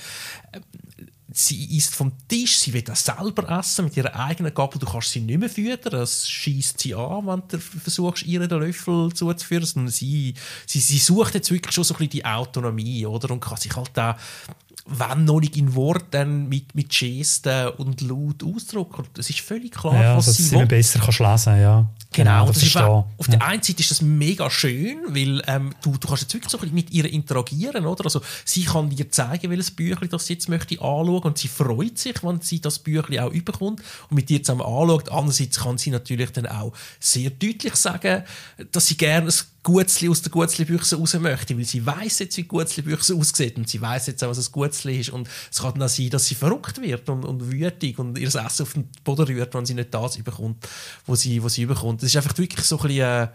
sie 1.33 1.77
isst 1.77 1.95
vom 1.95 2.11
Tisch, 2.27 2.59
sie 2.59 2.73
will 2.73 2.83
auch 2.89 2.95
selber 2.95 3.49
essen 3.57 3.85
mit 3.85 3.97
ihrer 3.97 4.15
eigenen 4.15 4.53
Gabel. 4.53 4.79
Du 4.79 4.85
kannst 4.85 5.11
sie 5.11 5.21
nicht 5.21 5.39
mehr 5.39 5.49
füttern, 5.49 5.93
das 5.93 6.29
schießt 6.29 6.79
sie 6.79 6.93
an, 6.93 7.25
wenn 7.27 7.43
du 7.47 7.59
versuchst, 7.59 8.25
ihr 8.25 8.45
den 8.45 8.59
Löffel 8.59 9.13
zuzuführen. 9.13 9.87
Sie, 9.87 10.33
sie, 10.65 10.79
sie 10.79 10.97
sucht 10.97 11.35
jetzt 11.35 11.51
wirklich 11.51 11.73
schon 11.73 11.83
so 11.83 11.93
ein 11.93 11.97
bisschen 11.97 12.11
die 12.11 12.25
Autonomie, 12.25 13.05
oder? 13.05 13.31
Und 13.31 13.39
kann 13.39 13.57
sich 13.57 13.75
halt 13.75 13.97
auch, 13.97 14.15
wenn 14.91 15.25
noch 15.25 15.39
nicht 15.39 15.57
in 15.57 15.73
Worten, 15.75 16.49
mit, 16.49 16.75
mit 16.75 16.89
Gesten 16.89 17.69
und 17.77 18.01
laut 18.01 18.43
ausdrücken. 18.43 19.01
Und 19.01 19.17
Es 19.17 19.29
ist 19.29 19.41
völlig 19.41 19.71
klar, 19.71 20.01
ja, 20.01 20.17
was 20.17 20.25
dass 20.25 20.37
sie 20.37 20.51
will. 20.51 20.65
besser 20.65 20.99
kannst 20.99 21.19
lesen 21.19 21.61
ja. 21.61 21.87
Genau, 22.13 22.47
das 22.47 22.55
das 22.55 22.63
ist 22.63 22.77
auch, 22.77 23.07
auf 23.17 23.27
ja. 23.27 23.37
der 23.37 23.47
einen 23.47 23.63
Seite 23.63 23.79
ist 23.79 23.89
das 23.89 24.01
mega 24.01 24.49
schön, 24.49 24.97
weil 25.07 25.41
ähm, 25.47 25.73
du, 25.81 25.91
du 25.97 26.07
kannst 26.09 26.23
jetzt 26.23 26.33
wirklich 26.33 26.51
so 26.51 26.57
ein 26.57 26.61
bisschen 26.61 26.75
mit 26.75 26.91
ihr 26.91 27.05
interagieren, 27.05 27.85
oder? 27.85 28.03
Also 28.03 28.21
sie 28.43 28.65
kann 28.65 28.89
dir 28.89 29.09
zeigen, 29.09 29.49
welches 29.49 29.71
Büchlein 29.71 30.09
das 30.09 30.27
sie 30.27 30.33
jetzt 30.33 30.49
möchte 30.49 30.75
anschauen 30.75 31.23
und 31.23 31.37
sie 31.37 31.47
freut 31.47 31.97
sich, 31.97 32.21
wenn 32.21 32.41
sie 32.41 32.59
das 32.59 32.79
Büchlein 32.79 33.19
auch 33.19 33.31
überkommt 33.31 33.81
und 34.09 34.15
mit 34.15 34.27
dir 34.27 34.43
zusammen 34.43 34.61
anschaut. 34.61 35.09
Andererseits 35.09 35.59
kann 35.61 35.77
sie 35.77 35.91
natürlich 35.91 36.31
dann 36.31 36.47
auch 36.47 36.73
sehr 36.99 37.29
deutlich 37.29 37.75
sagen, 37.75 38.23
dass 38.73 38.87
sie 38.87 38.97
gerne 38.97 39.27
ein 39.27 39.60
Gutzli 39.63 40.09
aus 40.09 40.23
der 40.23 40.31
Gutzli-Büchse 40.31 40.97
raus 40.97 41.13
möchte, 41.19 41.55
weil 41.55 41.65
sie 41.65 41.85
weiß 41.85 42.19
jetzt, 42.19 42.37
wie 42.37 42.43
Gutzli-Büchse 42.43 43.15
aussieht 43.15 43.57
und 43.57 43.69
sie 43.69 43.79
weiß 43.79 44.07
jetzt 44.07 44.23
auch, 44.23 44.29
was 44.29 44.47
ein 44.47 44.51
Gutzli 44.51 44.99
ist 44.99 45.09
und 45.09 45.29
es 45.51 45.59
kann 45.59 45.73
dann 45.73 45.83
auch 45.83 45.89
sein, 45.89 46.09
dass 46.09 46.25
sie 46.25 46.35
verrückt 46.35 46.81
wird 46.81 47.07
und, 47.09 47.23
und 47.25 47.51
wütig 47.51 47.99
und 47.99 48.17
ihr 48.17 48.27
Essen 48.27 48.63
auf 48.63 48.73
den 48.73 48.89
Boden 49.03 49.25
rührt, 49.27 49.53
wenn 49.53 49.65
sie 49.65 49.75
nicht 49.75 49.93
das 49.93 50.17
überkommt, 50.17 50.67
wo 51.05 51.15
sie, 51.15 51.43
wo 51.43 51.47
sie 51.47 51.61
überkommt. 51.61 52.01
Das 52.01 52.09
ist 52.09 52.15
einfach 52.15 52.37
wirklich 52.39 52.65
so 52.65 52.79
ein 52.79 52.87
bisschen, 52.87 53.03
äh, 53.03 53.27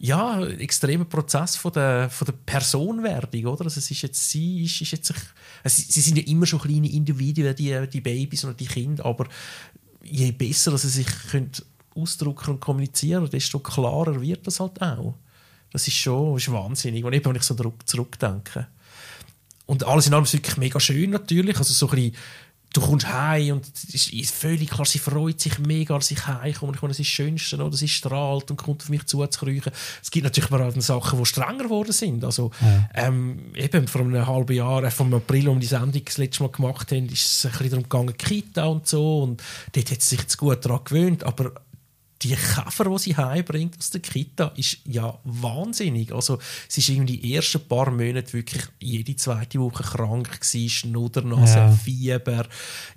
ja, 0.00 0.40
ein 0.40 0.60
extremer 0.60 1.04
Prozess 1.04 1.56
von 1.56 1.72
der, 1.72 2.10
von 2.10 2.26
der 2.26 2.34
Personwerdung, 2.46 3.46
oder? 3.46 3.64
Also 3.64 3.78
es 3.78 3.90
ist 3.90 4.02
jetzt, 4.02 4.30
sie 4.30 4.64
ist, 4.64 4.80
ist 4.80 4.92
jetzt, 4.92 5.14
also 5.62 5.82
sie, 5.86 6.00
sind 6.00 6.18
ja 6.18 6.24
immer 6.24 6.46
schon 6.46 6.60
kleine 6.60 6.90
Individuen, 6.90 7.54
die, 7.54 7.88
die 7.88 8.00
Babys 8.00 8.44
und 8.44 8.58
die 8.58 8.66
Kinder, 8.66 9.04
aber 9.04 9.26
je 10.02 10.30
besser 10.32 10.70
dass 10.70 10.82
sie 10.82 10.88
sich 10.88 11.06
können 11.30 11.50
ausdrücken 11.94 12.50
und 12.50 12.60
kommunizieren, 12.60 13.28
desto 13.28 13.58
klarer 13.58 14.20
wird 14.20 14.46
das 14.46 14.60
halt 14.60 14.80
auch. 14.80 15.14
Das 15.72 15.86
ist 15.86 15.96
schon 15.96 16.34
das 16.34 16.42
ist 16.44 16.52
wahnsinnig, 16.52 17.04
wenn 17.04 17.12
ich, 17.12 17.24
wenn 17.24 17.36
ich 17.36 17.42
so 17.42 17.54
zurück, 17.54 17.86
zurückdenke. 17.86 18.66
Und 19.66 19.84
alles 19.86 20.06
in 20.06 20.14
allem 20.14 20.24
ist 20.24 20.32
wirklich 20.32 20.56
mega 20.56 20.80
schön 20.80 21.10
natürlich. 21.10 21.58
Also 21.58 21.74
so 21.74 21.88
ein 21.90 21.94
bisschen, 21.96 22.14
du 22.72 22.80
kommst 22.80 23.06
heim 23.06 23.56
und 23.56 23.66
es 23.74 23.84
ist- 23.94 24.12
ist 24.14 24.34
völlig 24.34 24.70
klar, 24.70 24.86
sie 24.86 24.98
freut 24.98 25.40
sich 25.40 25.58
mega, 25.58 25.94
dass 25.94 26.10
ich 26.10 26.26
heimkomme. 26.26 26.72
Ich 26.74 26.80
meine, 26.82 26.90
das 26.92 27.00
ist 27.00 27.06
das 27.08 27.12
Schönste, 27.14 27.56
oder? 27.62 27.76
sie 27.76 27.88
strahlt 27.88 28.50
und 28.50 28.56
kommt 28.56 28.82
auf 28.82 28.88
mich 28.88 29.04
zuzukriechen. 29.04 29.72
Es 30.02 30.10
gibt 30.10 30.24
natürlich 30.24 30.50
auch 30.50 30.80
Sachen, 30.80 31.18
die 31.18 31.26
strenger 31.26 31.64
geworden 31.64 31.92
sind. 31.92 32.24
Also 32.24 32.50
ähm, 32.94 33.52
eben 33.54 33.86
vor 33.88 34.00
einem 34.02 34.26
halben 34.26 34.56
Jahr, 34.56 34.84
äh, 34.84 34.90
vom 34.90 35.12
April, 35.12 35.48
um 35.50 35.60
die 35.60 35.66
Sendung 35.66 36.02
das 36.04 36.16
letzte 36.16 36.42
Mal 36.44 36.50
gemacht 36.52 36.90
haben, 36.92 37.06
ist 37.10 37.26
es 37.26 37.44
ein 37.46 37.52
bisschen 37.52 37.70
darum 37.70 37.82
gegangen, 37.84 38.16
Kita 38.16 38.64
und 38.64 38.86
so. 38.86 39.22
Und 39.22 39.42
dort 39.72 39.90
hat 39.90 40.00
sie 40.00 40.08
sich 40.10 40.20
jetzt 40.20 40.38
gut 40.38 40.64
daran 40.64 40.80
gewöhnt, 40.84 41.24
aber 41.24 41.52
die 42.22 42.30
Käfer, 42.34 42.84
die 42.90 42.98
sie 42.98 43.16
heimbringt 43.16 43.76
aus 43.78 43.90
der 43.90 44.00
Kita, 44.00 44.52
ist 44.56 44.78
ja 44.84 45.16
wahnsinnig. 45.24 46.12
Also, 46.12 46.38
sie 46.66 46.80
ist 46.80 46.88
irgendwie 46.88 47.16
die 47.18 47.34
ersten 47.34 47.60
paar 47.60 47.90
Monate 47.90 48.32
wirklich 48.32 48.64
jede 48.80 49.14
zweite 49.16 49.60
Woche 49.60 49.84
krank 49.84 50.40
gewesen, 50.40 50.68
Schnuddernase, 50.68 51.56
Ja. 51.58 51.70
Fieber. 51.70 52.46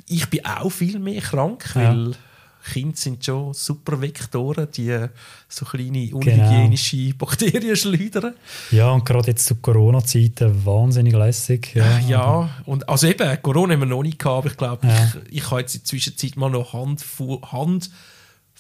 Ich 0.08 0.26
bin 0.28 0.44
auch 0.46 0.72
viel 0.72 0.98
mehr 1.00 1.22
krank, 1.22 1.72
Ja. 1.76 1.82
weil 1.96 2.16
Kinder 2.74 2.96
sind 2.96 3.26
schon 3.26 3.54
super 3.56 4.00
Vektoren, 4.02 4.68
die 4.76 5.06
so 5.50 5.66
kleine 5.66 6.14
unhygienische 6.14 7.14
Bakterien 7.16 7.76
schleudern. 7.76 8.36
Ja, 8.70 8.92
und 8.92 9.04
gerade 9.04 9.30
jetzt 9.30 9.46
zu 9.48 9.56
Corona-Zeiten 9.56 10.64
wahnsinnig 10.66 11.14
lässig. 11.14 11.74
Ja, 11.74 12.00
Ja, 12.08 12.50
und 12.66 12.88
also 12.88 13.08
eben, 13.08 13.42
Corona 13.42 13.74
haben 13.74 13.80
wir 13.82 13.86
noch 13.88 14.04
nicht 14.04 14.20
gehabt, 14.20 14.38
aber 14.46 14.52
ich 14.52 14.58
glaube, 14.58 14.88
Ja. 14.88 15.12
ich, 15.26 15.38
ich 15.38 15.50
habe 15.52 15.62
jetzt 15.62 15.74
in 15.76 15.82
der 15.82 15.86
Zwischenzeit 15.86 16.36
mal 16.38 16.50
noch 16.52 16.74
Hand, 16.74 17.04
Hand 17.52 17.90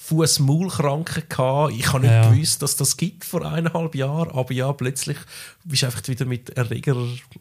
Fuß, 0.04 0.40
Maulkranken 0.40 1.24
gehabt. 1.30 1.74
Ich 1.74 1.88
habe 1.94 2.02
nicht 2.02 2.12
Ja. 2.12 2.30
gewusst, 2.30 2.62
dass 2.62 2.76
das 2.76 2.98
gibt 2.98 3.24
vor 3.24 3.46
eineinhalb 3.46 3.94
Jahren, 3.94 4.32
aber 4.32 4.52
ja, 4.54 4.72
plötzlich 4.74 5.18
bist 5.64 5.84
du 5.84 5.86
einfach 5.86 6.08
wieder 6.08 6.26
mit 6.26 6.50
Erreger 6.52 6.98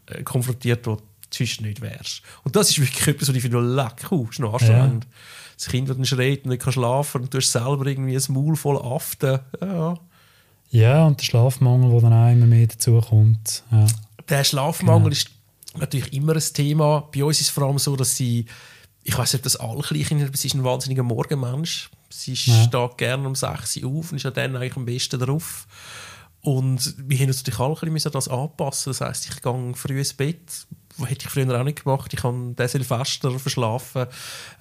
äh, 0.06 0.22
konfrontiert, 0.22 0.86
wo 0.86 0.96
du 0.96 1.02
sonst 1.30 1.62
nicht 1.62 1.80
wärst. 1.80 2.22
Und 2.44 2.56
das 2.56 2.68
ist 2.70 2.78
wirklich 2.78 3.06
etwas, 3.08 3.28
was 3.28 3.36
ich 3.36 3.42
finde, 3.42 3.60
leck, 3.60 4.12
uh, 4.12 4.28
ist 4.30 4.40
noch 4.40 4.52
anstrengend. 4.54 5.06
Das 5.56 5.68
Kind, 5.68 5.88
das 5.88 5.96
dann 5.96 6.04
schreit 6.06 6.44
und 6.44 6.50
nicht 6.50 6.62
kann 6.62 6.72
schlafen 6.72 7.22
und 7.22 7.32
du 7.32 7.38
hast 7.38 7.50
selber 7.50 7.86
irgendwie 7.86 8.16
ein 8.16 8.32
Maul 8.32 8.56
voll 8.56 8.78
Aften. 8.78 9.40
Ja, 9.60 9.94
ja, 10.72 11.04
und 11.06 11.18
der 11.18 11.24
Schlafmangel, 11.24 11.90
der 11.90 12.00
dann 12.02 12.12
auch 12.12 12.30
immer 12.32 12.46
mehr 12.46 12.66
dazu 12.66 13.00
kommt. 13.00 13.64
Ja. 13.72 13.86
Der 14.28 14.44
Schlafmangel 14.44 15.12
ist 15.12 15.30
natürlich 15.76 16.12
immer 16.12 16.34
ein 16.34 16.42
Thema. 16.54 17.08
Bei 17.12 17.24
uns 17.24 17.40
ist 17.40 17.48
es 17.48 17.50
vor 17.50 17.64
allem 17.64 17.78
so, 17.78 17.96
dass 17.96 18.16
sie, 18.16 18.46
ich 19.02 19.16
weiß 19.16 19.32
nicht, 19.32 19.40
ob 19.40 19.44
das 19.44 19.56
alle 19.56 19.82
Kleinkinder, 19.82 20.26
aber 20.26 20.36
sie 20.36 20.48
ist 20.48 20.54
ein 20.54 20.64
wahnsinniger 20.64 21.02
Morgenmensch. 21.02 21.90
Sie 22.10 22.32
Ja. 22.32 22.64
steht 22.64 22.98
gerne 22.98 23.26
um 23.26 23.34
6 23.34 23.78
Uhr 23.78 23.90
auf 23.90 24.10
und 24.10 24.16
ist 24.16 24.24
ja 24.24 24.30
dann 24.30 24.56
eigentlich 24.56 24.76
am 24.76 24.84
besten 24.84 25.20
drauf. 25.20 25.66
Und 26.42 26.94
wir 26.96 27.18
haben 27.18 27.28
uns 27.28 27.38
natürlich 27.38 27.60
alle 27.60 27.76
ein 27.82 27.94
bisschen 27.94 28.12
das 28.12 28.28
anpassen. 28.28 28.90
Das 28.90 29.00
heisst, 29.00 29.26
ich 29.26 29.42
gehe 29.42 29.74
früh 29.74 29.98
ins 29.98 30.14
Bett, 30.14 30.66
hätte 30.98 31.26
ich 31.26 31.30
früher 31.30 31.58
auch 31.58 31.64
nicht 31.64 31.84
gemacht. 31.84 32.12
Ich 32.14 32.22
habe 32.22 32.54
den 32.54 32.68
Silvester 32.68 33.30
verschlafen. 33.38 34.06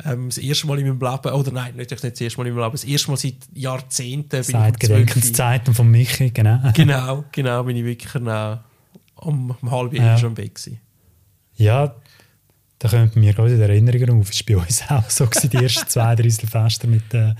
Ähm, 0.06 0.28
das 0.28 0.38
erste 0.38 0.67
Mal 0.67 0.80
in 0.80 0.88
meinem 0.88 0.99
Leben, 0.99 1.34
oder 1.34 1.52
nein, 1.52 1.75
nicht 1.75 1.91
das 1.91 2.04
erste 2.04 2.38
Mal 2.38 2.47
in 2.47 2.54
meinem 2.54 2.63
Leben, 2.63 2.71
das 2.73 2.84
erste 2.84 3.12
Mal 3.12 3.17
seit 3.17 3.38
Jahrzehnten. 3.54 4.43
Seit 4.43 4.80
Gedenkenszeiten 4.80 5.73
von 5.73 5.89
Michi, 5.89 6.32
genau. 6.32 6.60
Genau, 6.73 7.23
genau, 7.32 7.63
bin 7.63 7.78
ich 7.78 7.86
wirklich 7.86 8.13
um, 9.15 9.56
um 9.62 9.71
halb 9.71 9.93
ja. 9.93 10.17
schon 10.17 10.34
Bett 10.34 10.56
gewesen. 10.56 10.82
Ja, 11.56 11.95
da 12.80 12.88
bei 12.88 13.10
mir 13.20 13.34
gerade 13.34 13.54
in 13.54 13.88
Erinnerungen 13.88 14.22
auf. 14.22 14.30
Das 14.30 14.39
war 14.48 14.56
bei 14.56 14.62
uns 14.63 14.84
auch 14.89 15.10
so, 15.10 15.26
die 15.26 15.58
ersten 15.58 15.88
zwei, 15.88 16.15
drei 16.15 16.30
Silvester 16.30 16.88
mit 16.88 17.12
den 17.12 17.32
äh, 17.32 17.36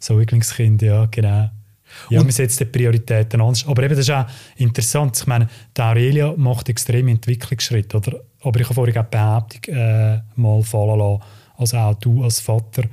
Säuglingskindern, 0.00 0.88
ja, 0.88 1.06
genau. 1.06 1.50
Ja, 2.10 2.20
und 2.20 2.26
wir 2.26 2.32
setzen 2.32 2.64
die 2.64 2.78
Prioritäten 2.78 3.40
anders. 3.40 3.66
Aber 3.66 3.82
eben, 3.82 3.94
das 3.94 4.08
ist 4.08 4.10
auch 4.10 4.26
interessant. 4.56 5.18
Ich 5.18 5.26
meine, 5.26 5.48
die 5.76 5.80
Aurelia 5.80 6.34
macht 6.36 6.68
extreme 6.68 7.10
Entwicklungsschritte. 7.10 7.96
Oder? 7.96 8.20
Aber 8.42 8.60
ich 8.60 8.66
habe 8.66 8.74
vorhin 8.74 8.96
auch 8.98 9.04
die 9.04 9.10
Behauptung 9.10 9.74
äh, 9.74 10.20
mal 10.36 10.62
fallen 10.62 10.98
lassen, 10.98 11.22
also 11.56 11.76
auch 11.76 11.94
du 11.94 12.22
als 12.22 12.40
Vater 12.40 12.84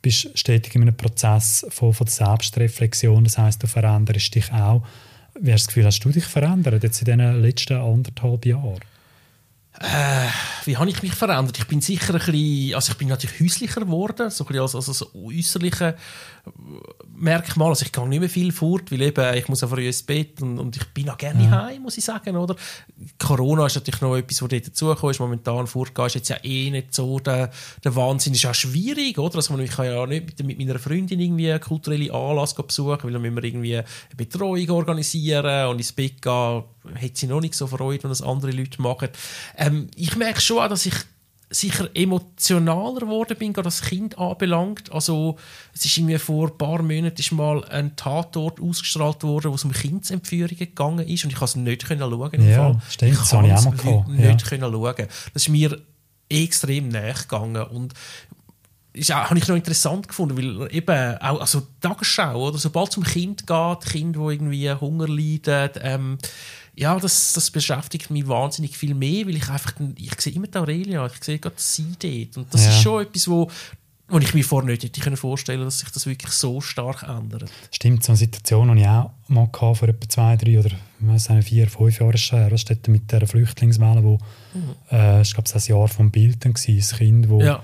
bist 0.00 0.38
stetig 0.38 0.74
in 0.76 0.82
einem 0.82 0.96
Prozess 0.96 1.66
von, 1.70 1.92
von 1.92 2.04
der 2.04 2.12
Selbstreflexion. 2.12 3.24
Das 3.24 3.38
heisst, 3.38 3.62
du 3.62 3.66
veränderst 3.66 4.34
dich 4.34 4.52
auch. 4.52 4.82
Wie 5.40 5.52
hast 5.52 5.64
du 5.64 5.66
das 5.66 5.66
Gefühl, 5.66 5.86
hast 5.86 6.04
du 6.04 6.10
dich 6.10 6.24
verändert 6.24 6.82
jetzt 6.82 7.00
in 7.02 7.18
diesen 7.18 7.42
letzten 7.42 7.76
anderthalb 7.78 8.46
Jahren? 8.46 8.78
Äh, 9.80 10.28
wie 10.64 10.76
habe 10.76 10.88
ich 10.88 11.02
mich 11.02 11.14
verändert? 11.14 11.58
Ich 11.58 11.66
bin 11.66 11.80
sicher 11.80 12.14
ein 12.14 12.20
bisschen, 12.20 12.74
also 12.74 12.92
ich 12.92 12.98
bin 12.98 13.08
natürlich 13.08 13.40
häuslicher 13.40 13.82
geworden, 13.82 14.30
so 14.30 14.44
ein 14.44 14.48
bisschen 14.48 14.62
als, 14.62 14.74
als, 14.74 14.88
als 14.88 15.14
äußerliche 15.14 15.96
Merkmal. 17.14 17.70
Also 17.70 17.84
ich 17.84 17.92
gehe 17.92 18.08
nicht 18.08 18.20
mehr 18.20 18.28
viel 18.28 18.52
fort, 18.52 18.90
weil 18.90 19.02
eben, 19.02 19.34
ich 19.36 19.48
muss 19.48 19.62
einfach 19.62 19.78
ins 19.78 20.02
Bett 20.02 20.40
und, 20.40 20.58
und 20.58 20.76
ich 20.76 20.84
bin 20.88 21.10
auch 21.10 21.18
gerne 21.18 21.44
ja. 21.44 21.64
heim, 21.64 21.82
muss 21.82 21.98
ich 21.98 22.04
sagen, 22.04 22.36
oder? 22.36 22.56
Corona 23.18 23.66
ist 23.66 23.74
natürlich 23.74 24.00
noch 24.00 24.16
etwas, 24.16 24.42
was 24.42 24.48
dort 24.48 24.66
dazukommt, 24.66 25.20
momentan 25.20 25.66
vorgehen, 25.66 26.06
ist 26.06 26.14
jetzt 26.14 26.28
ja 26.28 26.36
eh 26.42 26.70
nicht 26.70 26.94
so 26.94 27.18
der, 27.18 27.50
der 27.84 27.96
Wahnsinn, 27.96 28.34
ist 28.34 28.46
auch 28.46 28.54
schwierig, 28.54 29.18
oder? 29.18 29.36
Also 29.36 29.58
ich 29.58 29.70
kann 29.70 29.86
ja 29.86 30.06
nicht 30.06 30.38
mit, 30.38 30.46
mit 30.46 30.58
meiner 30.58 30.78
Freundin 30.78 31.20
irgendwie 31.20 31.50
einen 31.50 31.60
kulturellen 31.60 32.10
Anlass 32.12 32.54
besuchen, 32.54 33.04
weil 33.04 33.12
dann 33.12 33.22
müssen 33.22 33.36
wir 33.36 33.44
irgendwie 33.44 33.76
eine 33.76 33.86
Betreuung 34.16 34.70
organisieren 34.70 35.68
und 35.68 35.78
ins 35.78 35.92
Bett 35.92 36.22
gehen, 36.22 36.64
hat 36.94 37.16
sie 37.16 37.26
noch 37.26 37.40
nicht 37.40 37.54
so 37.54 37.66
Freude, 37.66 38.04
wenn 38.04 38.10
das 38.10 38.22
andere 38.22 38.50
Leute 38.50 38.80
machen. 38.80 39.08
Ähm, 39.56 39.88
ich 39.96 40.16
merke 40.16 40.40
schon 40.40 40.58
auch, 40.58 40.68
dass 40.68 40.86
ich 40.86 40.94
sicher 41.48 41.88
emotionaler 41.94 43.00
geworden 43.00 43.36
bin, 43.38 43.52
gerade 43.52 43.66
das 43.66 43.82
Kind 43.82 44.18
anbelangt. 44.18 44.90
Also, 44.90 45.36
es 45.72 45.84
ist 45.84 45.96
irgendwie 45.96 46.18
vor 46.18 46.48
ein 46.48 46.58
paar 46.58 46.82
Monaten 46.82 47.20
ist 47.20 47.30
mal 47.32 47.64
ein 47.66 47.94
Tatort 47.94 48.60
ausgestrahlt 48.60 49.22
worden, 49.22 49.52
wo 49.52 49.54
es 49.54 49.64
um 49.64 49.72
Kindsentführungen 49.72 50.58
gegangen 50.58 51.06
ist 51.06 51.24
und 51.24 51.30
ich 51.30 51.36
konnte 51.36 51.50
es 51.50 51.56
nicht 51.56 51.86
können 51.86 52.00
schauen. 52.00 52.48
Ja, 52.48 52.80
stimmt, 52.88 53.12
ich 53.12 53.18
das 53.18 53.32
habe 53.32 53.46
ich 53.46 53.52
auch 53.54 53.64
mal 53.64 54.04
nicht 54.08 54.42
ja. 54.42 54.48
können 54.48 54.72
schauen. 54.72 55.06
Das 55.32 55.42
ist 55.42 55.48
mir 55.48 55.80
extrem 56.28 56.88
näher 56.88 57.14
gegangen 57.14 57.62
und 57.62 57.94
ist 58.96 59.12
auch, 59.12 59.30
habe 59.30 59.38
ich 59.38 59.46
noch 59.46 59.56
interessant 59.56 60.08
gefunden, 60.08 60.36
weil 60.36 60.74
eben 60.74 61.16
auch 61.18 61.40
also 61.40 61.62
Tagesschau, 61.80 62.48
oder 62.48 62.58
sobald 62.58 62.90
es 62.90 62.96
um 62.96 63.04
Kind 63.04 63.46
geht, 63.46 63.80
Kind, 63.86 64.18
wo 64.18 64.30
irgendwie 64.30 64.70
Hunger 64.70 65.08
leidet, 65.08 65.78
ähm, 65.82 66.18
ja, 66.74 66.98
das, 66.98 67.32
das 67.32 67.50
beschäftigt 67.50 68.10
mich 68.10 68.28
wahnsinnig 68.28 68.76
viel 68.76 68.94
mehr, 68.94 69.26
weil 69.26 69.36
ich 69.36 69.48
einfach, 69.48 69.72
ich 69.96 70.20
sehe 70.20 70.34
immer 70.34 70.46
die 70.46 70.58
Aurelia, 70.58 71.06
ich 71.06 71.24
sehe 71.24 71.38
gerade 71.38 71.56
sie 71.58 71.94
dort. 71.98 72.36
Und 72.36 72.52
das 72.52 72.64
ja. 72.64 72.70
ist 72.70 72.82
schon 72.82 73.02
etwas, 73.02 73.28
wo, 73.28 73.50
wo 74.08 74.18
ich 74.18 74.34
mir 74.34 74.44
vorher 74.44 74.70
nicht 74.70 74.82
hätte 74.82 75.16
vorstellen 75.16 75.64
dass 75.64 75.78
sich 75.78 75.88
das 75.90 76.06
wirklich 76.06 76.32
so 76.32 76.60
stark 76.60 77.02
ändert. 77.02 77.50
Stimmt, 77.70 78.04
so 78.04 78.12
eine 78.12 78.18
Situation, 78.18 78.74
die 78.74 78.82
ich 78.82 78.88
auch 78.88 79.10
mal 79.28 79.46
hatte, 79.46 79.74
vor 79.74 79.88
etwa 79.88 80.08
zwei, 80.08 80.36
drei 80.36 80.60
oder 80.60 80.70
weiß 81.00 81.30
nicht, 81.30 81.48
vier, 81.48 81.68
fünf 81.68 81.98
Jahren 81.98 82.16
her, 82.16 82.50
das 82.50 82.60
steht 82.60 82.88
mit 82.88 83.10
der 83.10 83.26
Flüchtlingswelle, 83.26 84.04
wo, 84.04 84.18
mhm. 84.52 84.74
äh, 84.90 85.22
ich 85.22 85.32
glaube, 85.32 85.48
das 85.50 85.68
Jahr 85.68 85.88
vom 85.88 86.10
Bild 86.10 86.44
war, 86.44 86.52
das 86.52 86.96
Kind, 86.96 87.28
wo 87.30 87.40
ja. 87.40 87.62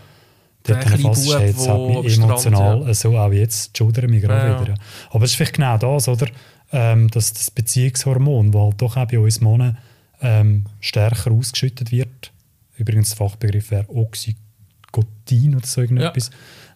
Dort 0.62 0.84
fast 0.84 1.26
Bub, 1.26 1.68
hat 1.68 2.04
mich 2.04 2.18
emotional, 2.18 2.86
ja. 2.86 2.94
so 2.94 3.16
auch 3.16 3.32
jetzt, 3.32 3.76
schudern 3.76 4.10
mich 4.10 4.22
gerade 4.22 4.50
ja, 4.50 4.60
wieder. 4.60 4.74
Aber 5.10 5.24
es 5.24 5.30
ist 5.30 5.36
vielleicht 5.36 5.54
genau 5.54 5.78
das, 5.78 6.08
oder? 6.08 6.26
ähm, 6.72 7.08
dass 7.10 7.32
das 7.32 7.50
Beziehungshormon, 7.50 8.50
das 8.50 8.60
halt 8.60 8.82
doch 8.82 8.96
auch 8.96 9.06
bei 9.06 9.18
uns 9.18 9.40
Männern 9.40 9.78
ähm, 10.20 10.64
stärker 10.80 11.30
ausgeschüttet 11.30 11.92
wird, 11.92 12.32
übrigens 12.76 13.10
der 13.10 13.18
Fachbegriff 13.18 13.70
wäre 13.70 13.88
Oxycotin 13.88 15.54
oder 15.54 15.66
so 15.66 15.82
irgendetwas, 15.82 16.30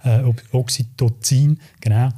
ja. 0.05 0.21
äh, 0.21 0.33
Oxytocin, 0.53 1.59
genau, 1.81 2.11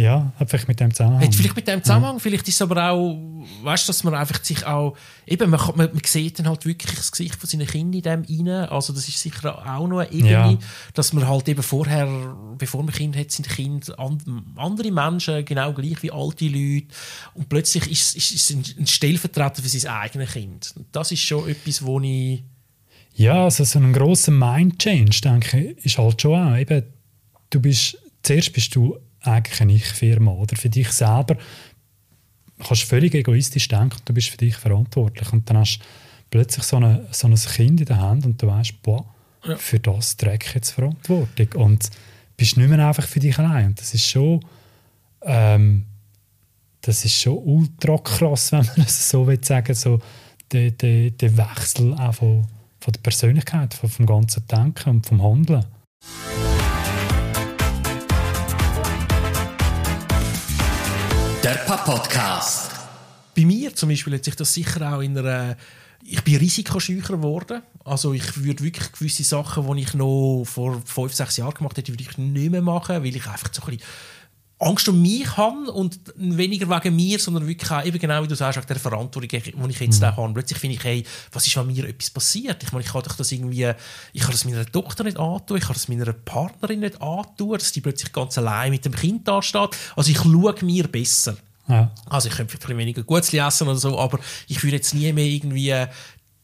ja, 0.00 0.32
hat 0.36 0.48
vielleicht 0.48 0.68
mit 0.68 0.80
dem 0.80 0.94
Zusammenhang. 0.94 1.22
Hat 1.22 1.34
vielleicht 1.34 1.56
mit 1.56 1.68
dem 1.68 1.82
Zusammenhang, 1.84 2.14
ja. 2.14 2.18
vielleicht 2.20 2.48
ist 2.48 2.54
es 2.54 2.62
aber 2.62 2.90
auch, 2.90 3.44
weißt 3.62 3.86
du, 3.86 3.88
dass 3.88 4.02
man 4.02 4.14
einfach 4.14 4.42
sich 4.42 4.64
auch, 4.66 4.96
eben, 5.26 5.50
man, 5.50 5.60
man, 5.76 5.90
man 5.92 6.02
sieht 6.04 6.38
dann 6.38 6.48
halt 6.48 6.64
wirklich 6.64 6.94
das 6.94 7.12
Gesicht 7.12 7.36
von 7.36 7.48
seinen 7.48 7.66
Kindern 7.66 8.16
in 8.16 8.24
dem 8.26 8.46
rein, 8.46 8.68
also 8.70 8.92
das 8.92 9.08
ist 9.08 9.20
sicher 9.20 9.58
auch 9.58 9.86
noch 9.86 10.02
Ebene, 10.02 10.30
ja. 10.30 10.58
dass 10.94 11.12
man 11.12 11.28
halt 11.28 11.48
eben 11.48 11.62
vorher, 11.62 12.34
bevor 12.56 12.82
man 12.82 12.94
Kind 12.94 13.16
hat, 13.16 13.30
sind 13.30 13.48
Kinder 13.48 13.98
andere 14.56 14.90
Menschen, 14.90 15.44
genau 15.44 15.72
gleich 15.74 16.02
wie 16.02 16.10
alte 16.10 16.46
Leute 16.46 16.86
und 17.34 17.48
plötzlich 17.48 17.90
ist, 17.90 18.16
ist, 18.16 18.30
ist 18.30 18.50
ein 18.78 18.86
Stellvertreter 18.86 19.62
für 19.62 19.68
sein 19.68 19.92
eigenes 19.92 20.32
Kind. 20.32 20.74
Das 20.92 21.12
ist 21.12 21.20
schon 21.20 21.48
etwas, 21.48 21.84
wo 21.84 22.00
ich... 22.00 22.42
Ja, 23.14 23.44
also 23.44 23.64
so 23.64 23.78
ein 23.78 23.92
grosser 23.92 24.32
Mind-Change, 24.32 25.20
denke 25.22 25.60
ich, 25.60 25.84
ist 25.84 25.98
halt 25.98 26.22
schon 26.22 26.40
auch, 26.40 26.56
eben, 26.56 26.84
du 27.50 27.60
bist, 27.60 27.98
zuerst 28.22 28.52
bist 28.54 28.74
du 28.74 28.96
eigentlich 29.22 29.60
eine 29.60 29.72
Ich-Firma. 29.74 30.32
Oder 30.32 30.56
für 30.56 30.68
dich 30.68 30.90
selber 30.90 31.36
kannst 32.58 32.82
du 32.82 32.86
völlig 32.86 33.14
egoistisch 33.14 33.68
denken, 33.68 33.98
du 34.04 34.12
bist 34.12 34.28
für 34.28 34.36
dich 34.36 34.56
verantwortlich. 34.56 35.32
Und 35.32 35.48
dann 35.48 35.58
hast 35.58 35.78
du 35.78 35.84
plötzlich 36.30 36.64
so, 36.64 36.76
eine, 36.76 37.06
so 37.10 37.26
ein 37.26 37.34
Kind 37.34 37.80
in 37.80 37.86
der 37.86 38.00
Hand 38.00 38.26
und 38.26 38.40
du 38.40 38.46
weißt, 38.46 38.82
boah, 38.82 39.04
ja. 39.44 39.56
für 39.56 39.80
das 39.80 40.16
träge 40.16 40.46
ich 40.46 40.54
jetzt 40.54 40.70
Verantwortung. 40.70 41.48
Und 41.54 41.90
bist 42.36 42.56
nicht 42.56 42.68
mehr 42.68 42.86
einfach 42.86 43.06
für 43.06 43.20
dich 43.20 43.38
allein. 43.38 43.66
Und 43.66 43.80
das 43.80 43.92
ist 43.94 44.06
schon, 44.06 44.44
ähm, 45.22 45.84
das 46.80 47.04
ist 47.04 47.20
schon 47.20 47.36
ultra 47.36 47.98
krass, 47.98 48.52
wenn 48.52 48.64
man 48.64 48.86
es 48.86 49.10
so 49.10 49.26
will 49.26 49.42
sagen 49.44 49.74
so 49.74 50.00
der, 50.50 50.70
der, 50.70 51.10
der 51.10 51.36
Wechsel 51.36 51.92
auch 51.94 52.14
von, 52.14 52.46
von 52.80 52.92
der 52.92 53.00
Persönlichkeit, 53.00 53.74
von, 53.74 53.90
vom 53.90 54.06
ganzen 54.06 54.46
Denken 54.46 54.90
und 54.90 55.06
vom 55.06 55.22
Handeln. 55.22 55.64
Der 61.50 61.56
Podcast. 61.56 62.70
Bei 63.34 63.44
mir 63.44 63.74
zum 63.74 63.88
Beispiel 63.88 64.14
hat 64.14 64.22
sich 64.22 64.36
das 64.36 64.54
sicher 64.54 64.94
auch 64.94 65.00
in 65.00 65.18
einer 65.18 65.56
ich 66.04 66.22
bin 66.22 66.36
risikoscheucher 66.36 67.16
geworden. 67.16 67.62
Also 67.84 68.12
ich 68.12 68.44
würde 68.44 68.62
wirklich 68.62 68.92
gewisse 68.92 69.24
Sachen, 69.24 69.66
die 69.74 69.82
ich 69.82 69.92
noch 69.94 70.44
vor 70.44 70.80
fünf, 70.84 71.12
sechs 71.12 71.38
Jahren 71.38 71.54
gemacht 71.54 71.76
hätte, 71.76 71.92
würde 71.92 72.04
ich 72.04 72.16
nicht 72.18 72.52
mehr 72.52 72.62
machen, 72.62 73.02
weil 73.02 73.16
ich 73.16 73.26
einfach 73.26 73.52
so 73.52 73.62
ein 73.62 73.76
bisschen 73.76 73.90
Angst 74.60 74.86
um 74.90 75.00
mich 75.00 75.36
habe 75.38 75.72
und 75.72 75.98
weniger 76.16 76.68
wegen 76.68 76.94
mir, 76.94 77.18
sondern 77.18 77.46
wirklich 77.46 77.70
auch, 77.70 77.82
eben 77.82 77.98
genau 77.98 78.22
wie 78.22 78.28
du 78.28 78.34
sagst, 78.34 78.58
auch 78.58 78.64
der 78.66 78.78
Verantwortung, 78.78 79.28
die 79.28 79.36
ich 79.70 79.80
jetzt 79.80 80.00
mhm. 80.02 80.06
habe. 80.06 80.34
Plötzlich 80.34 80.58
finde 80.58 80.76
ich, 80.76 80.84
hey, 80.84 81.04
was 81.32 81.46
ist, 81.46 81.56
wenn 81.56 81.66
mir 81.66 81.88
etwas 81.88 82.10
passiert? 82.10 82.62
Ich 82.62 82.70
meine, 82.70 82.84
ich 82.84 82.92
kann 82.92 83.02
doch 83.02 83.16
das 83.16 83.32
irgendwie, 83.32 83.72
ich 84.12 84.20
kann 84.20 84.32
das 84.32 84.44
meiner 84.44 84.66
Tochter 84.66 85.04
nicht 85.04 85.18
antun, 85.18 85.56
ich 85.56 85.64
kann 85.64 85.72
das 85.72 85.88
meiner 85.88 86.12
Partnerin 86.12 86.80
nicht 86.80 87.00
antun, 87.00 87.58
dass 87.58 87.72
die 87.72 87.80
plötzlich 87.80 88.12
ganz 88.12 88.36
allein 88.36 88.70
mit 88.70 88.84
dem 88.84 88.94
Kind 88.94 89.26
da 89.26 89.40
steht. 89.40 89.70
Also 89.96 90.10
ich 90.10 90.18
schaue 90.18 90.54
mir 90.60 90.88
besser. 90.88 91.36
Ja. 91.66 91.90
Also 92.06 92.28
ich 92.28 92.34
könnte 92.34 92.58
vielleicht 92.58 92.78
weniger 92.78 93.02
Gutes 93.02 93.32
essen 93.32 93.66
oder 93.66 93.78
so, 93.78 93.98
aber 93.98 94.18
ich 94.46 94.62
würde 94.62 94.76
jetzt 94.76 94.92
nie 94.92 95.10
mehr 95.12 95.24
irgendwie 95.24 95.74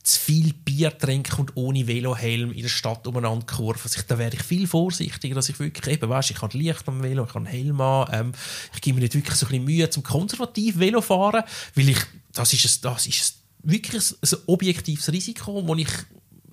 zu 0.06 0.20
viel 0.20 0.52
Bier 0.52 0.96
trinken 0.96 1.40
und 1.40 1.56
ohne 1.56 1.88
Velohelm 1.88 2.52
in 2.52 2.62
der 2.62 2.68
Stadt 2.68 3.06
umeinander 3.08 3.44
kurven. 3.44 3.82
Also 3.82 4.00
da 4.06 4.16
wäre 4.16 4.34
ich 4.34 4.42
viel 4.42 4.68
vorsichtiger, 4.68 5.34
dass 5.34 5.48
ich 5.48 5.58
wirklich 5.58 5.94
eben, 5.94 6.08
weißt, 6.08 6.30
ich 6.30 6.40
habe 6.40 6.56
Licht 6.56 6.86
am 6.86 7.02
Velo, 7.02 7.24
ich 7.24 7.30
habe 7.30 7.38
einen 7.38 7.46
Helm 7.46 7.80
an, 7.80 8.08
ähm, 8.12 8.32
ich 8.72 8.80
gebe 8.80 8.94
mir 8.94 9.00
nicht 9.00 9.16
wirklich 9.16 9.34
so 9.34 9.46
ein 9.46 9.50
bisschen 9.50 9.64
Mühe 9.64 9.90
zum 9.90 10.04
konservativ 10.04 10.78
Velo 10.78 11.00
fahren, 11.00 11.42
weil 11.74 11.88
ich, 11.88 11.98
das 12.32 12.52
ist 12.52 12.64
es, 12.64 12.80
das 12.80 13.08
ist 13.08 13.38
wirklich 13.64 14.00
ein, 14.00 14.16
ein 14.22 14.38
objektives 14.46 15.10
Risiko, 15.10 15.60
das 15.62 15.78
ich 15.78 15.88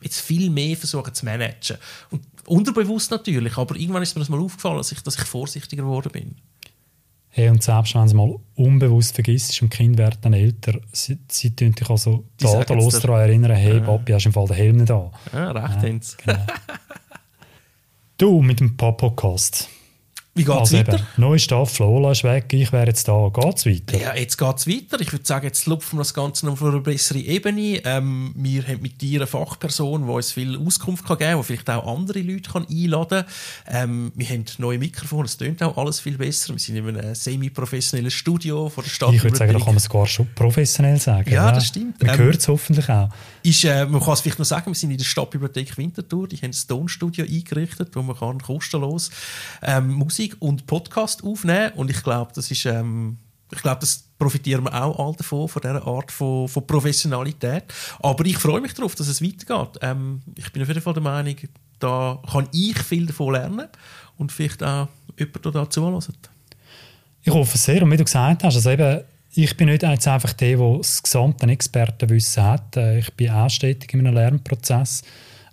jetzt 0.02 0.22
viel 0.22 0.50
mehr 0.50 0.76
versuche 0.76 1.14
zu 1.14 1.24
managen. 1.24 1.78
Und 2.10 2.24
unterbewusst 2.48 3.12
natürlich, 3.12 3.56
aber 3.56 3.76
irgendwann 3.76 4.02
ist 4.02 4.16
mir 4.16 4.22
das 4.22 4.30
mal 4.30 4.40
aufgefallen, 4.40 4.78
dass 4.78 4.92
ich, 4.92 5.02
dass 5.02 5.16
ich 5.16 5.26
vorsichtiger 5.26 5.84
geworden 5.84 6.12
bin. 6.12 6.36
Hey, 7.36 7.50
und 7.50 7.64
selbst 7.64 7.96
wenn 7.96 8.04
es 8.04 8.14
mal 8.14 8.36
unbewusst 8.54 9.16
vergisst 9.16 9.60
und 9.64 9.70
Kind 9.70 9.98
werden 9.98 10.20
dann 10.22 10.34
älter, 10.34 10.80
sie, 10.92 11.18
sie 11.28 11.56
tun 11.56 11.72
dich 11.72 11.90
also 11.90 12.26
tadellos 12.38 13.00
daran 13.00 13.22
erinnern, 13.22 13.56
hey, 13.56 13.78
ja. 13.78 13.80
Papi, 13.80 14.12
hast 14.12 14.28
im 14.28 14.34
Fall 14.34 14.46
den 14.46 14.56
Helm 14.56 14.78
nicht 14.78 14.92
an. 14.92 15.10
Ja, 15.34 15.50
recht 15.50 15.84
ja, 15.84 16.34
genau. 16.34 16.46
Du, 18.20 18.42
mit 18.44 18.60
dem 18.60 18.78
Podcast. 18.78 19.68
Wie 20.36 20.44
geht 20.44 20.54
es 20.56 20.60
Also 20.62 20.78
weiter? 20.78 20.94
eben, 20.96 21.04
neu 21.18 21.36
ist 21.36 21.52
da, 21.52 21.64
Flola 21.64 22.12
ist 22.12 22.24
weg, 22.24 22.46
ich 22.54 22.72
wäre 22.72 22.88
jetzt 22.88 23.08
da. 23.08 23.30
Geht's 23.32 23.68
weiter? 23.68 24.00
Ja, 24.00 24.16
jetzt 24.16 24.36
geht 24.38 24.58
es 24.58 24.66
weiter. 24.68 25.00
Ich 25.00 25.12
würde 25.12 25.26
sagen, 25.26 25.46
jetzt 25.46 25.68
lupfen 25.68 26.00
wir 26.00 26.02
das 26.02 26.16
Ganze 26.16 26.48
noch 26.48 26.54
auf 26.54 26.64
eine 26.64 26.80
bessere 26.80 27.20
Ebene. 27.20 27.82
Ähm, 27.86 28.32
wir 28.36 28.64
haben 28.68 28.82
mit 28.82 29.00
dir 29.00 29.20
eine 29.20 29.28
Fachperson, 29.28 30.08
die 30.08 30.12
uns 30.12 30.32
viel 30.32 30.58
Auskunft 30.58 31.06
kann 31.06 31.20
geben 31.20 31.32
kann, 31.34 31.40
die 31.42 31.46
vielleicht 31.46 31.70
auch 31.70 31.96
andere 31.98 32.20
Leute 32.22 32.50
kann 32.50 32.66
einladen 32.68 33.26
kann. 33.68 33.90
Ähm, 33.92 34.12
wir 34.16 34.26
haben 34.28 34.46
neue 34.58 34.80
Mikrofone, 34.80 35.26
es 35.26 35.38
tönt 35.38 35.62
auch 35.62 35.78
alles 35.78 36.00
viel 36.00 36.18
besser. 36.18 36.54
Wir 36.54 36.60
sind 36.60 36.78
in 36.78 36.88
einem 36.98 37.14
semi-professionellen 37.14 38.10
Studio 38.10 38.70
von 38.70 38.84
der 38.84 38.90
Stadt. 38.90 39.14
ich 39.14 39.24
würde 39.24 39.38
sagen, 39.38 39.54
da 39.54 39.60
kann 39.60 39.68
man 39.68 39.78
es 39.78 39.88
gar 39.88 40.08
schon 40.08 40.28
professionell 40.34 41.00
sagen. 41.00 41.30
Ja, 41.32 41.52
das 41.52 41.68
stimmt. 41.68 42.02
Man 42.02 42.10
Ähm, 42.16 42.26
hört 42.26 42.38
es 42.38 42.48
hoffentlich 42.48 42.90
auch. 42.90 43.10
Ist, 43.44 43.64
äh, 43.66 43.86
man 43.86 44.02
kann 44.02 44.14
es 44.14 44.22
vielleicht 44.22 44.40
noch 44.40 44.46
sagen, 44.46 44.66
wir 44.72 44.76
sind 44.76 44.90
in 44.90 44.98
der 44.98 45.06
Stadtbibliothek 45.06 45.78
Winterthur, 45.78 46.28
die 46.28 46.38
haben 46.38 46.52
ein 46.52 46.68
Tonstudio 46.68 47.24
eingerichtet, 47.26 47.90
wo 47.96 48.02
man 48.02 48.18
kann 48.18 48.42
kostenlos 48.42 49.12
ähm, 49.62 49.90
Musik 49.92 50.23
und 50.40 50.66
Podcast 50.68 51.24
aufnehmen 51.24 51.72
und 51.76 51.90
ich 51.90 52.04
glaube, 52.04 52.32
das 52.36 52.50
ist, 52.52 52.66
ähm, 52.66 53.18
ich 53.52 53.62
glaube, 53.62 53.82
das 53.82 54.04
profitieren 54.18 54.64
wir 54.64 54.74
auch 54.74 55.06
alle 55.06 55.16
davon, 55.18 55.48
von 55.48 55.62
dieser 55.62 55.86
Art 55.86 56.12
von, 56.12 56.48
von 56.48 56.66
Professionalität. 56.66 57.66
Aber 58.02 58.26
ich 58.26 58.38
freue 58.38 58.62
mich 58.62 58.74
darauf, 58.74 58.96
dass 58.96 59.08
es 59.08 59.22
weitergeht. 59.22 59.80
Ähm, 59.82 60.22
ich 60.36 60.52
bin 60.52 60.62
auf 60.62 60.68
jeden 60.68 60.82
Fall 60.82 60.94
der 60.94 61.04
Meinung, 61.04 61.36
da 61.80 62.20
kann 62.32 62.48
ich 62.54 62.78
viel 62.80 63.06
davon 63.06 63.34
lernen 63.34 63.68
und 64.18 64.32
vielleicht 64.32 64.64
auch 64.64 64.88
jemand, 65.18 65.56
da 65.56 65.70
zuhört. 65.70 66.10
Ich 67.22 67.34
hoffe 67.34 67.58
sehr. 67.58 67.84
Und 67.84 67.92
wie 67.92 67.98
du 67.98 68.04
gesagt 68.04 68.44
hast, 68.44 68.56
also 68.56 68.70
eben, 68.70 69.02
ich 69.36 69.58
bin 69.58 69.68
nicht 69.68 69.84
jetzt 69.84 70.08
einfach 70.08 70.34
der, 70.34 70.58
der 70.58 70.78
das 70.78 71.02
gesamte 71.02 71.48
Expertenwissen 71.48 72.44
hat. 72.44 72.78
Äh, 72.78 73.00
Ich 73.00 73.14
bin 73.14 73.32
auch 73.32 73.50
stetig 73.50 73.94
in 73.94 74.02
einem 74.02 74.14
Lernprozess. 74.14 75.04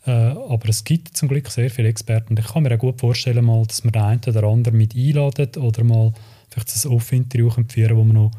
Äh, 0.06 0.10
Aber 0.10 0.68
es 0.68 0.84
gibt 0.84 1.16
zum 1.16 1.28
Glück 1.28 1.48
sehr 1.50 1.70
viele 1.70 1.88
Experten. 1.88 2.36
Ich 2.38 2.46
kann 2.46 2.62
mir 2.62 2.74
auch 2.74 2.78
gut 2.78 3.00
vorstellen, 3.00 3.44
mal, 3.44 3.64
dass 3.66 3.84
wir 3.84 3.90
den 3.90 4.02
einen 4.02 4.20
oder 4.26 4.44
anderen 4.44 4.78
mit 4.78 4.94
einladen 4.94 5.50
oder 5.56 5.84
mal 5.84 6.12
vielleicht 6.48 6.84
ein 6.84 6.92
Off-Interview 6.92 7.50
führen 7.50 7.96
wo 7.96 8.04
wir 8.04 8.12
noch 8.12 8.30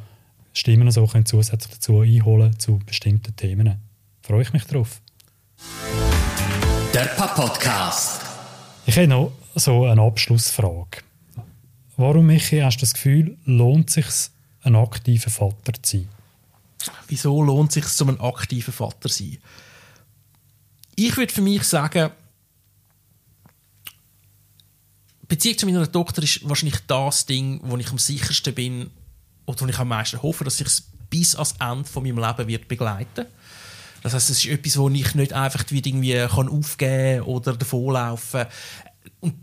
Stimmen 0.53 0.91
so 0.91 1.07
können 1.07 1.25
zusätzlich 1.25 1.73
dazu 1.73 2.01
einholen 2.01 2.59
zu 2.59 2.79
bestimmten 2.85 3.35
Themen. 3.35 3.79
Freue 4.21 4.41
ich 4.41 4.53
mich 4.53 4.65
drauf. 4.65 5.01
Der 6.93 7.05
Papp-Podcast. 7.05 8.21
Ich 8.85 8.97
habe 8.97 9.07
noch 9.07 9.31
so 9.55 9.85
eine 9.85 10.01
Abschlussfrage. 10.01 11.03
Warum, 11.95 12.25
Michi, 12.25 12.59
hast 12.59 12.77
du 12.77 12.81
das 12.81 12.93
Gefühl, 12.93 13.37
lohnt 13.45 13.89
es 13.89 13.93
sich, 13.93 14.31
ein 14.63 14.75
aktiver 14.75 15.29
Vater 15.29 15.73
zu 15.81 15.97
sein? 15.97 16.09
Wieso 17.07 17.41
lohnt 17.43 17.69
es 17.69 17.75
sich, 17.75 17.85
so 17.85 18.05
ein 18.05 18.19
aktiver 18.19 18.71
Vater 18.71 19.07
zu 19.07 19.23
sein? 19.23 19.37
Ich 20.95 21.17
würde 21.17 21.33
für 21.33 21.41
mich 21.41 21.63
sagen, 21.63 22.11
Beziehung 25.27 25.57
zu 25.57 25.65
meiner 25.65 25.89
Tochter 25.89 26.23
ist 26.23 26.47
wahrscheinlich 26.47 26.79
das 26.87 27.25
Ding, 27.25 27.61
wo 27.63 27.77
ich 27.77 27.89
am 27.89 27.97
sichersten 27.97 28.53
bin 28.53 28.89
oder 29.45 29.61
wo 29.61 29.65
ich 29.67 29.79
am 29.79 29.87
meisten 29.87 30.21
hoffe, 30.21 30.43
dass 30.43 30.59
ich 30.59 30.67
es 30.67 30.83
bis 31.09 31.35
ans 31.35 31.55
Ende 31.59 31.87
von 31.87 32.03
meinem 32.03 32.17
Leben 32.17 32.47
wird 32.47 32.67
begleiten. 32.67 33.25
Das 34.03 34.13
heißt, 34.13 34.29
es 34.29 34.39
ist 34.39 34.47
etwas, 34.47 34.77
wo 34.77 34.89
ich 34.89 35.15
nicht 35.15 35.33
einfach 35.33 35.69
wieder 35.69 35.87
irgendwie 35.87 36.27
kann 36.27 36.49
aufgeben 36.49 37.23
oder 37.23 37.55
davonlaufen. 37.55 38.45
Und 39.19 39.35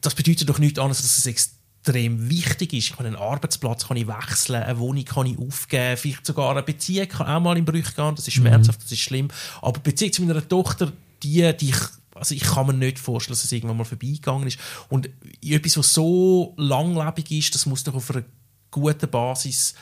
das 0.00 0.14
bedeutet 0.14 0.48
doch 0.48 0.58
nichts 0.58 0.78
anderes, 0.78 1.02
dass 1.02 1.18
es 1.18 1.26
extrem 1.26 1.57
wichtig 1.94 2.72
ist. 2.72 2.90
Ich 2.90 2.96
kann 2.96 3.06
einen 3.06 3.16
Arbeitsplatz 3.16 3.86
kann 3.86 3.96
ich 3.96 4.06
wechseln, 4.06 4.62
eine 4.62 4.78
Wohnung 4.78 5.04
kann 5.04 5.26
ich 5.26 5.38
aufgeben, 5.38 5.96
vielleicht 5.96 6.26
sogar 6.26 6.52
eine 6.52 6.62
Beziehung 6.62 7.08
kann 7.08 7.26
auch 7.26 7.40
mal 7.40 7.56
in 7.56 7.64
Brüche 7.64 7.92
gehen. 7.94 8.14
Das 8.14 8.28
ist 8.28 8.34
schmerzhaft, 8.34 8.82
das 8.82 8.92
ist 8.92 9.00
schlimm. 9.00 9.28
Aber 9.62 9.80
Beziehung 9.80 10.12
zu 10.12 10.22
meiner 10.22 10.46
Tochter, 10.46 10.92
die, 11.22 11.52
die 11.56 11.70
ich 11.70 11.76
also 12.14 12.34
ich 12.34 12.42
kann 12.42 12.66
mir 12.66 12.74
nicht 12.74 12.98
vorstellen, 12.98 13.34
dass 13.34 13.44
es 13.44 13.52
irgendwann 13.52 13.76
mal 13.76 13.84
vorbeigegangen 13.84 14.48
ist. 14.48 14.58
Und 14.88 15.08
etwas, 15.40 15.78
was 15.78 15.94
so 15.94 16.52
langlebig 16.56 17.30
ist, 17.30 17.54
das 17.54 17.64
muss 17.66 17.84
doch 17.84 17.94
auf 17.94 18.10
einer 18.10 18.24
guten 18.72 19.08
Basis 19.08 19.74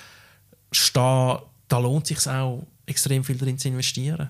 stehen. 0.70 1.38
Da 1.68 1.78
lohnt 1.78 2.10
es 2.10 2.22
sich 2.24 2.32
auch, 2.32 2.66
extrem 2.84 3.24
viel 3.24 3.36
darin 3.36 3.58
zu 3.58 3.68
investieren. 3.68 4.28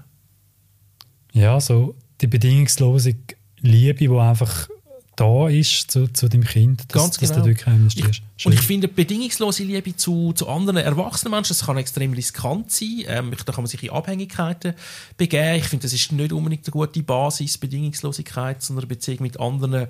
Ja, 1.32 1.60
so 1.60 1.96
die 2.20 2.26
bedingungslose 2.28 3.16
Liebe, 3.58 3.98
die 3.98 4.08
einfach 4.08 4.68
da 5.16 5.48
ist 5.48 5.90
zu, 5.90 6.08
zu 6.08 6.28
deinem 6.28 6.44
Kind, 6.44 6.84
dass, 6.88 7.02
Ganz 7.02 7.18
dass 7.18 7.30
genau. 7.30 7.42
du 7.42 7.48
wirklich 7.48 7.66
investierst. 7.66 8.22
Ich, 8.36 8.46
und 8.46 8.52
ich 8.52 8.60
finde, 8.60 8.86
bedingungslose 8.86 9.64
Liebe 9.64 9.96
zu, 9.96 10.34
zu 10.34 10.46
anderen 10.46 10.76
erwachsenen 10.76 11.32
Menschen, 11.32 11.56
das 11.56 11.64
kann 11.64 11.78
extrem 11.78 12.12
riskant 12.12 12.70
sein. 12.70 13.04
Ähm, 13.06 13.32
da 13.44 13.52
kann 13.52 13.64
man 13.64 13.66
sich 13.66 13.82
in 13.82 13.90
Abhängigkeiten 13.90 14.74
begeben. 15.16 15.56
Ich 15.56 15.64
finde, 15.64 15.84
das 15.84 15.94
ist 15.94 16.12
nicht 16.12 16.32
unbedingt 16.32 16.66
eine 16.66 16.72
gute 16.72 17.02
Basis, 17.02 17.56
Bedingungslosigkeit, 17.56 18.62
sondern 18.62 18.84
eine 18.84 18.88
Beziehung 18.88 19.22
mit 19.22 19.40
anderen 19.40 19.88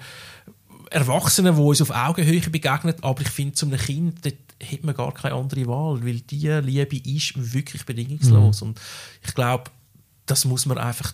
Erwachsenen, 0.90 1.56
die 1.56 1.60
uns 1.60 1.82
auf 1.82 1.90
Augenhöhe 1.90 2.40
begegnen. 2.40 2.94
Aber 3.02 3.20
ich 3.20 3.28
finde, 3.28 3.54
zu 3.54 3.66
einem 3.66 3.78
Kind, 3.78 4.24
dort 4.24 4.36
hat 4.62 4.84
man 4.84 4.94
gar 4.94 5.12
keine 5.12 5.34
andere 5.34 5.66
Wahl, 5.66 6.04
weil 6.06 6.20
diese 6.20 6.60
Liebe 6.60 6.98
ist 6.98 7.32
wirklich 7.52 7.84
bedingungslos. 7.84 8.62
Und 8.62 8.80
ich 9.26 9.34
glaube, 9.34 9.64
das 10.26 10.44
muss 10.44 10.66
man 10.66 10.78
einfach 10.78 11.12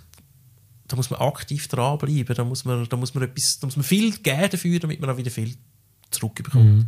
da 0.88 0.96
muss 0.96 1.10
man 1.10 1.20
aktiv 1.20 1.68
dranbleiben, 1.68 2.34
da 2.34 2.44
muss 2.44 2.64
man, 2.64 2.88
da 2.88 2.96
muss 2.96 3.14
man, 3.14 3.24
etwas, 3.24 3.58
da 3.58 3.66
muss 3.66 3.76
man 3.76 3.84
viel 3.84 4.12
geben 4.18 4.50
dafür, 4.50 4.78
damit 4.78 5.00
man 5.00 5.10
auch 5.10 5.16
wieder 5.16 5.30
viel 5.30 5.54
zurückbekommt. 6.10 6.86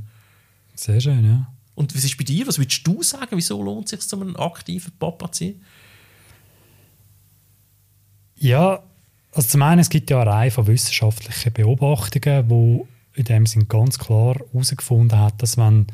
Sehr 0.74 1.00
schön, 1.00 1.24
ja. 1.24 1.46
Und 1.74 1.94
was 1.94 2.04
ist 2.04 2.16
bei 2.16 2.24
dir? 2.24 2.46
Was 2.46 2.58
würdest 2.58 2.86
du 2.86 3.02
sagen? 3.02 3.36
Wieso 3.36 3.62
lohnt 3.62 3.86
es 3.86 3.90
sich, 3.90 4.02
so 4.02 4.20
einen 4.20 4.36
aktiven 4.36 4.92
Papa 4.98 5.30
zu 5.32 5.44
sein? 5.44 5.60
Ja, 8.36 8.82
also 9.32 9.48
zum 9.48 9.62
einen, 9.62 9.80
es 9.80 9.90
gibt 9.90 10.10
ja 10.10 10.20
eine 10.20 10.30
Reihe 10.30 10.50
von 10.50 10.66
wissenschaftlichen 10.66 11.52
Beobachtungen, 11.52 12.48
wo 12.48 12.86
in 13.14 13.24
dem 13.24 13.46
Sinn 13.46 13.68
ganz 13.68 13.98
klar 13.98 14.36
herausgefunden 14.36 15.18
hat, 15.18 15.42
dass 15.42 15.56
wenn 15.56 15.86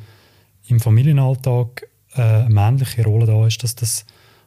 im 0.67 0.81
Familienalltag 0.81 1.87
äh, 2.15 2.23
eine 2.23 2.51
männliche 2.51 3.05
Rolle 3.05 3.27
da 3.27 3.47
ist, 3.47 3.63
dass 3.63 3.75
das 3.75 4.05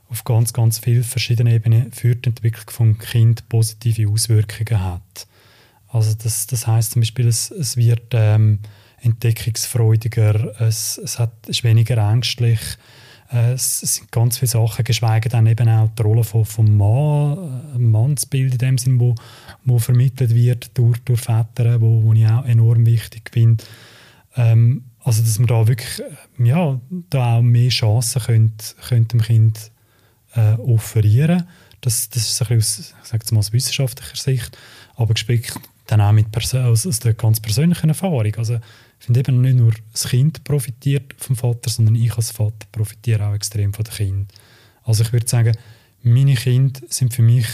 auf 0.10 0.24
ganz, 0.24 0.54
ganz 0.54 0.80
vielen 0.80 1.04
verschiedenen 1.04 1.54
Ebenen 1.54 1.92
für 1.92 2.16
die 2.16 2.30
Entwicklung 2.30 2.70
vom 2.70 2.98
Kind 2.98 3.48
positive 3.50 4.10
Auswirkungen 4.10 4.84
hat. 4.84 5.28
Also 5.88 6.16
das, 6.16 6.48
das 6.48 6.68
heißt 6.68 6.92
zum 6.92 7.02
Beispiel, 7.02 7.28
es, 7.28 7.52
es 7.52 7.78
wird 7.78 8.14
ähm, 8.14 8.60
entdeckungsfreudiger, 9.02 10.60
es, 10.62 10.98
es 10.98 11.20
hat, 11.20 11.48
ist 11.48 11.64
weniger 11.64 11.98
ängstlich, 11.98 12.60
äh, 13.32 13.54
es, 13.54 13.80
sind 13.80 14.12
ganz 14.12 14.38
viele 14.38 14.50
Sachen, 14.50 14.86
geschweige 14.86 15.30
denn 15.30 15.48
eben 15.48 15.70
auch 15.70 15.90
die 15.98 16.02
Rolle 16.02 16.24
von, 16.24 16.46
vom 16.46 16.78
Mann, 16.78 17.74
äh, 17.76 17.80
Mannsbild 17.80 18.54
in 18.54 18.58
dem 18.58 18.78
Sinn, 18.78 19.00
wo, 19.00 19.16
wo 19.66 19.80
vermittelt 19.80 20.34
wird 20.34 20.78
durch, 20.78 21.00
durch 21.00 21.22
Väter, 21.22 21.82
wo, 21.82 22.04
wo 22.04 22.14
ich 22.14 22.28
auch 22.28 22.46
enorm 22.46 22.86
wichtig 22.86 23.30
finde. 23.32 23.64
Ähm, 24.36 24.86
also 25.04 25.22
dass 25.22 25.40
man 25.40 25.48
da 25.48 25.68
wirklich 25.68 26.00
äh, 26.00 26.44
ja, 26.44 26.80
da 27.10 27.38
auch 27.38 27.42
mehr 27.42 27.70
Chancen 27.70 28.22
könnte, 28.22 28.66
könnte 28.88 29.18
dem 29.18 29.22
Kind 29.22 29.72
äh, 30.36 30.54
offerieren. 30.54 31.48
Das, 31.82 32.10
das 32.10 32.30
ist 32.30 32.42
ein 32.42 32.58
bisschen 32.58 32.96
aus, 33.02 33.34
aus 33.34 33.54
wissenschaftlicher 33.54 34.16
Sicht, 34.16 34.58
aber 34.96 35.14
gespickt 35.14 35.60
dann 35.88 36.02
auch 36.02 36.14
mit 36.14 36.28
aus, 36.56 36.88
aus 36.88 37.00
der 37.00 37.14
ganz 37.14 37.40
persönlichen 37.40 37.90
Erfahrung. 37.90 38.34
Also 38.36 38.56
ich 39.00 39.06
finde 39.06 39.20
eben 39.20 39.42
nicht 39.42 39.58
nur 39.58 39.74
das 39.92 40.08
Kind 40.08 40.44
profitiert 40.44 41.14
vom 41.18 41.36
Vater, 41.36 41.70
sondern 41.70 41.96
ich 41.96 42.16
als 42.16 42.32
Vater 42.32 42.66
profitiere 42.72 43.28
auch 43.28 43.34
extrem 43.34 43.74
von 43.74 43.84
dem 43.84 43.94
Kind. 43.94 44.34
Also 44.84 45.04
ich 45.04 45.12
würde 45.12 45.28
sagen, 45.28 45.58
meine 46.02 46.36
Kinder 46.36 46.80
sind 46.88 47.14
für 47.14 47.22
mich 47.22 47.46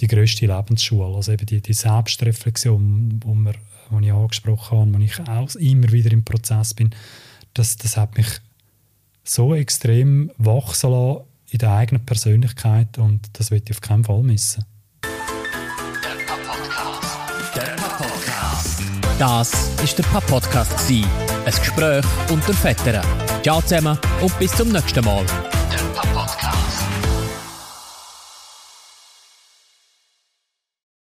die 0.00 0.08
grösste 0.08 0.46
Lebensschule. 0.46 1.14
Also 1.14 1.32
eben 1.32 1.46
die, 1.46 1.60
die 1.60 1.72
Selbstreflexion, 1.72 3.20
wo 3.24 4.00
ich 4.00 4.12
angesprochen 4.12 4.78
habe, 4.78 4.94
wo 4.94 4.98
ich 4.98 5.20
auch 5.20 5.54
immer 5.56 5.90
wieder 5.92 6.10
im 6.12 6.24
Prozess 6.24 6.74
bin, 6.74 6.90
das, 7.54 7.76
das 7.76 7.96
hat 7.96 8.16
mich 8.16 8.26
so 9.22 9.54
extrem 9.54 10.30
wachsen 10.36 10.90
lassen 10.90 11.24
in 11.54 11.58
der 11.58 11.72
eigenen 11.72 12.04
Persönlichkeit 12.04 12.98
und 12.98 13.20
das 13.32 13.50
will 13.50 13.62
ich 13.64 13.70
auf 13.70 13.80
keinen 13.80 14.04
Fall 14.04 14.22
missen. 14.22 14.64
Der 17.54 17.76
Papp-Podcast. 17.76 18.82
Das 19.18 19.70
ist 19.82 19.96
der 19.96 20.02
Papp-Podcast. 20.04 20.90
Ein 20.90 21.04
Gespräch 21.46 22.04
unter 22.30 22.52
Vätern. 22.52 23.04
Ciao 23.42 23.60
zusammen 23.60 23.96
und 24.20 24.38
bis 24.38 24.50
zum 24.52 24.72
nächsten 24.72 25.04
Mal. 25.04 25.24